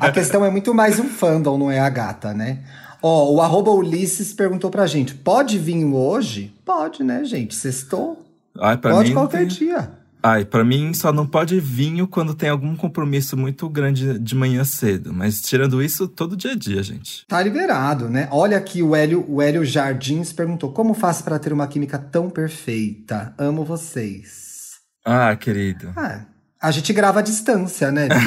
[0.00, 2.58] a questão é muito mais um fandom, não é a gata, né?
[3.02, 6.54] Ó, o arroba Ulisses perguntou pra gente: pode vinho hoje?
[6.64, 7.54] Pode, né, gente?
[7.56, 8.24] Sextou?
[8.60, 9.90] Ai, pra Pode mim qualquer tem- dia.
[10.22, 14.64] Ai, pra mim só não pode vinho quando tem algum compromisso muito grande de manhã
[14.64, 15.12] cedo.
[15.12, 17.24] Mas tirando isso, todo dia a dia, gente.
[17.26, 18.28] Tá liberado, né?
[18.30, 22.28] Olha aqui, o Hélio, o Hélio Jardins perguntou: como faço para ter uma química tão
[22.28, 23.32] perfeita?
[23.38, 24.78] Amo vocês.
[25.04, 25.92] Ah, querido.
[25.96, 26.22] Ah,
[26.60, 28.08] a gente grava à distância, né?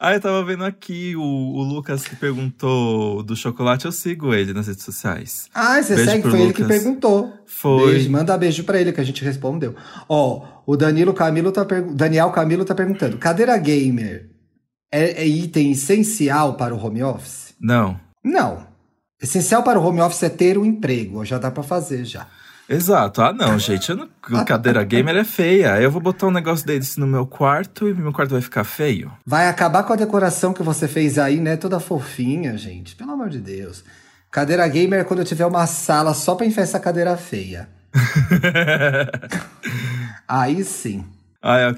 [0.00, 4.52] Ah, eu tava vendo aqui o, o Lucas que perguntou do chocolate, eu sigo ele
[4.52, 5.48] nas redes sociais.
[5.52, 6.30] ah, você Beijo segue?
[6.30, 6.76] Foi ele que Lucas.
[6.82, 7.32] perguntou.
[7.46, 7.92] Foi.
[7.94, 9.74] Beijo, manda beijo pra ele que a gente respondeu.
[10.08, 14.30] Ó, o Danilo Camilo tá pergu- Daniel Camilo tá perguntando: cadeira gamer
[14.92, 17.54] é, é item essencial para o home office?
[17.60, 17.98] Não.
[18.24, 18.66] Não.
[19.20, 21.24] Essencial para o home office é ter um emprego.
[21.24, 22.28] Já dá pra fazer já.
[22.68, 23.22] Exato.
[23.22, 23.88] Ah, não, gente.
[23.90, 25.80] Eu não, cadeira gamer é feia.
[25.80, 29.10] Eu vou botar um negócio desse no meu quarto e meu quarto vai ficar feio.
[29.24, 31.56] Vai acabar com a decoração que você fez aí, né?
[31.56, 32.94] Toda fofinha, gente.
[32.94, 33.82] Pelo amor de Deus.
[34.30, 37.66] Cadeira gamer é quando eu tiver uma sala só pra enfiar essa cadeira feia.
[40.28, 41.04] Aí sim.
[41.40, 41.72] Ah, é,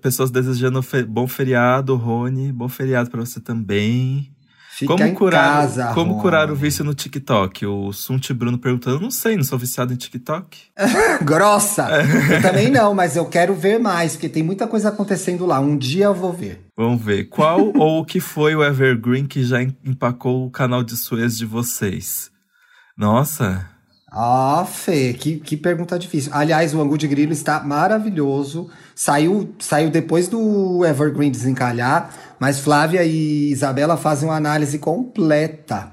[0.00, 2.52] pessoas desejando fe- bom feriado, Rony.
[2.52, 4.30] Bom feriado pra você também.
[4.78, 7.66] Fica como curar, casa, como curar o vício no TikTok?
[7.66, 10.56] O Sunti Bruno perguntando, não sei, não sou viciado em TikTok.
[11.24, 11.88] Grossa!
[12.32, 15.58] Eu também não, mas eu quero ver mais, porque tem muita coisa acontecendo lá.
[15.60, 16.66] Um dia eu vou ver.
[16.76, 17.24] Vamos ver.
[17.24, 21.36] Qual ou o que foi o Evergreen que já em- empacou o canal de Suez
[21.36, 22.30] de vocês?
[22.96, 23.66] Nossa,
[24.10, 26.32] Ah, Fê, que, que pergunta difícil.
[26.34, 28.70] Aliás, o Angu de Grilo está maravilhoso.
[28.94, 32.10] Saiu, saiu depois do Evergreen desencalhar,
[32.40, 35.92] mas Flávia e Isabela fazem uma análise completa.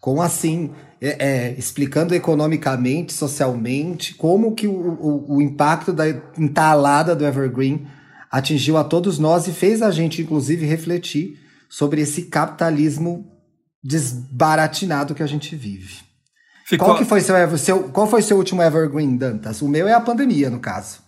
[0.00, 0.70] Com assim,
[1.00, 6.08] é, é, explicando economicamente, socialmente, como que o, o, o impacto da
[6.38, 7.86] entalada do Evergreen
[8.30, 13.30] atingiu a todos nós e fez a gente, inclusive, refletir sobre esse capitalismo
[13.82, 16.00] desbaratinado que a gente vive.
[16.64, 16.86] ficou.
[16.86, 19.60] Qual que foi seu, seu, qual foi seu último evergreen, Dantas?
[19.60, 21.01] O meu é a pandemia, no caso.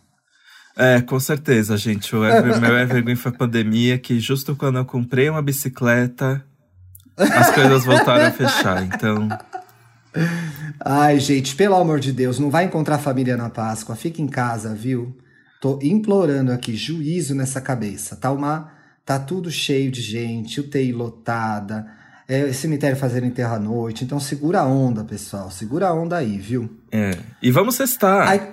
[0.77, 2.15] É, com certeza, gente.
[2.17, 6.45] O Ever- meu Evergreen foi a pandemia, que justo quando eu comprei uma bicicleta,
[7.17, 8.83] as coisas voltaram a fechar.
[8.85, 9.29] Então,
[10.85, 13.97] Ai, gente, pelo amor de Deus, não vai encontrar família na Páscoa.
[13.97, 15.17] Fica em casa, viu?
[15.61, 18.15] Tô implorando aqui, juízo nessa cabeça.
[18.17, 18.71] Tá uma,
[19.05, 21.87] tá tudo cheio de gente, UTI lotada,
[22.29, 24.05] é, cemitério fazendo enterro à noite.
[24.05, 25.51] Então segura a onda, pessoal.
[25.51, 26.71] Segura a onda aí, viu?
[26.93, 27.17] é.
[27.43, 28.29] E vamos cestar.
[28.29, 28.53] Ai,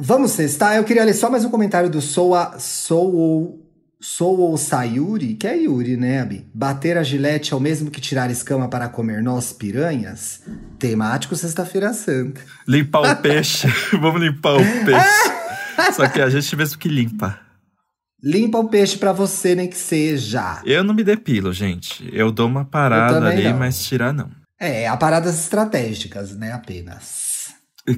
[0.00, 0.76] vamos sextar.
[0.76, 3.66] Eu queria ler só mais um comentário do Soa Soul
[4.00, 6.46] Soul Sayuri, que é Yuri, né, Abi?
[6.54, 10.40] Bater a gilete é o mesmo que tirar escama para comer nós piranhas?
[10.78, 12.40] Temático Sexta-feira Santa.
[12.66, 13.68] Limpar o peixe.
[14.00, 15.92] vamos limpar o peixe.
[15.94, 17.38] Só que a gente mesmo que limpa.
[18.22, 20.62] Limpa o peixe pra você, nem que seja.
[20.64, 22.08] Eu não me depilo, gente.
[22.12, 23.58] Eu dou uma parada ali, não.
[23.58, 24.30] mas tirar não.
[24.58, 27.29] É, há paradas estratégicas, né, apenas.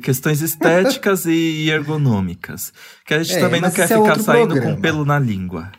[0.02, 2.72] Questões estéticas e ergonômicas.
[3.04, 4.76] Que a gente É, também não quer é ficar outro saindo programa.
[4.76, 5.70] com pelo na língua.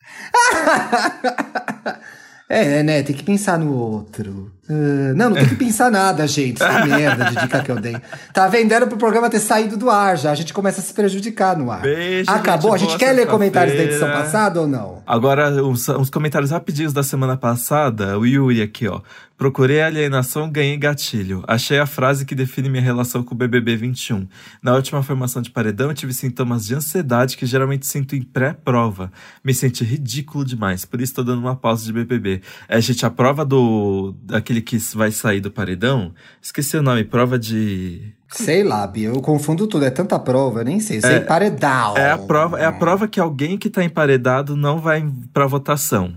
[2.50, 3.02] É, né?
[3.02, 4.50] Tem que pensar no outro.
[4.70, 6.58] Ah, não, não tem que pensar nada, gente.
[6.58, 7.96] Que merda de dica que eu dei.
[8.34, 10.30] Tá vendendo pro programa ter saído do ar já.
[10.30, 11.80] A gente começa a se prejudicar no ar.
[11.80, 12.76] Beijo, Acabou?
[12.76, 12.88] gente.
[12.88, 15.02] a gente quer ler comentários da edição passada ou não?
[15.06, 18.18] Agora, uns, uns comentários rapidinhos da semana passada.
[18.18, 19.00] O Yuri aqui, ó.
[19.38, 21.44] Procurei alienação, ganhei gatilho.
[21.46, 24.26] Achei a frase que define minha relação com o BBB 21.
[24.60, 29.12] Na última formação de paredão, eu tive sintomas de ansiedade que geralmente sinto em pré-prova.
[29.44, 32.42] Me senti ridículo demais, por isso tô dando uma pausa de BBB.
[32.68, 34.12] É, gente, a prova do...
[34.24, 38.12] daquele que vai sair do paredão, esqueci o nome, prova de...
[38.30, 39.08] Sei lá, Bia.
[39.08, 39.84] Eu confundo tudo.
[39.86, 41.00] É tanta prova, eu nem sei.
[41.00, 41.96] Sei paredão.
[41.96, 45.02] É a prova, é a prova que alguém que tá emparedado não vai
[45.32, 46.14] pra votação.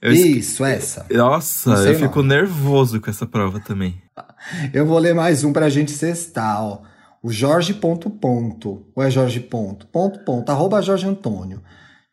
[0.00, 1.04] Eu esque- Isso, essa.
[1.10, 1.98] Nossa, eu não.
[1.98, 4.00] fico nervoso com essa prova também.
[4.72, 6.82] Eu vou ler mais um pra gente cestar, ó.
[7.22, 8.86] O Jorge ponto ponto.
[8.94, 9.86] Ou é Jorge ponto?
[9.88, 10.48] Ponto ponto.
[10.50, 11.60] Arroba Jorge Antônio.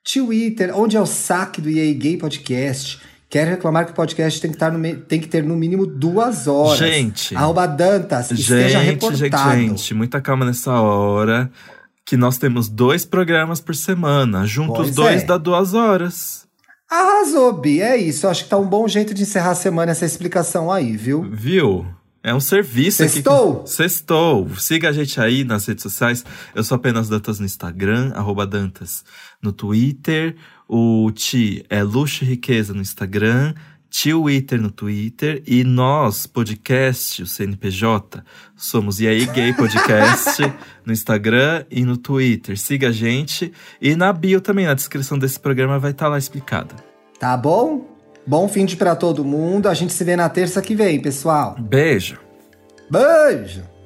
[0.04, 3.00] Twitter, onde é o saque do EA Gay Podcast.
[3.30, 5.86] Quero reclamar que o podcast tem que, estar no me- tem que ter no mínimo
[5.86, 6.80] duas horas.
[6.80, 7.36] Gente.
[7.36, 9.60] Arroba Dantas, esteja Gente, gente, reportado.
[9.60, 11.52] gente, muita calma nessa hora.
[12.06, 14.46] Que nós temos dois programas por semana.
[14.46, 15.26] Juntos Pois dois é.
[15.26, 16.48] dá duas horas.
[16.90, 17.82] Arrasou, Bi.
[17.82, 18.30] É isso.
[18.30, 21.24] Acho que tá um bom jeito de encerrar a semana essa explicação aí, viu?
[21.30, 21.86] Viu?
[22.24, 23.60] É um serviço Sextou?
[23.62, 23.70] aqui.
[23.72, 24.50] Sextou.
[24.58, 26.24] Siga a gente aí nas redes sociais.
[26.56, 29.04] Eu sou apenas Dantas no Instagram, arroba Dantas
[29.44, 30.36] no Twitter.
[30.68, 33.54] O Ti é Luxo e Riqueza no Instagram.
[33.90, 35.42] Twitter no Twitter.
[35.48, 38.24] E nós, podcast, o CNPJ,
[38.56, 40.42] somos E aí Gay Podcast
[40.86, 42.58] no Instagram e no Twitter.
[42.58, 43.52] Siga a gente.
[43.82, 46.76] E na bio também, na descrição desse programa, vai estar lá explicado.
[47.20, 47.86] Tá bom?
[48.26, 49.68] Bom fim de pra todo mundo.
[49.68, 51.56] A gente se vê na terça que vem, pessoal.
[51.60, 52.20] Beijo!
[52.92, 53.77] Beijo!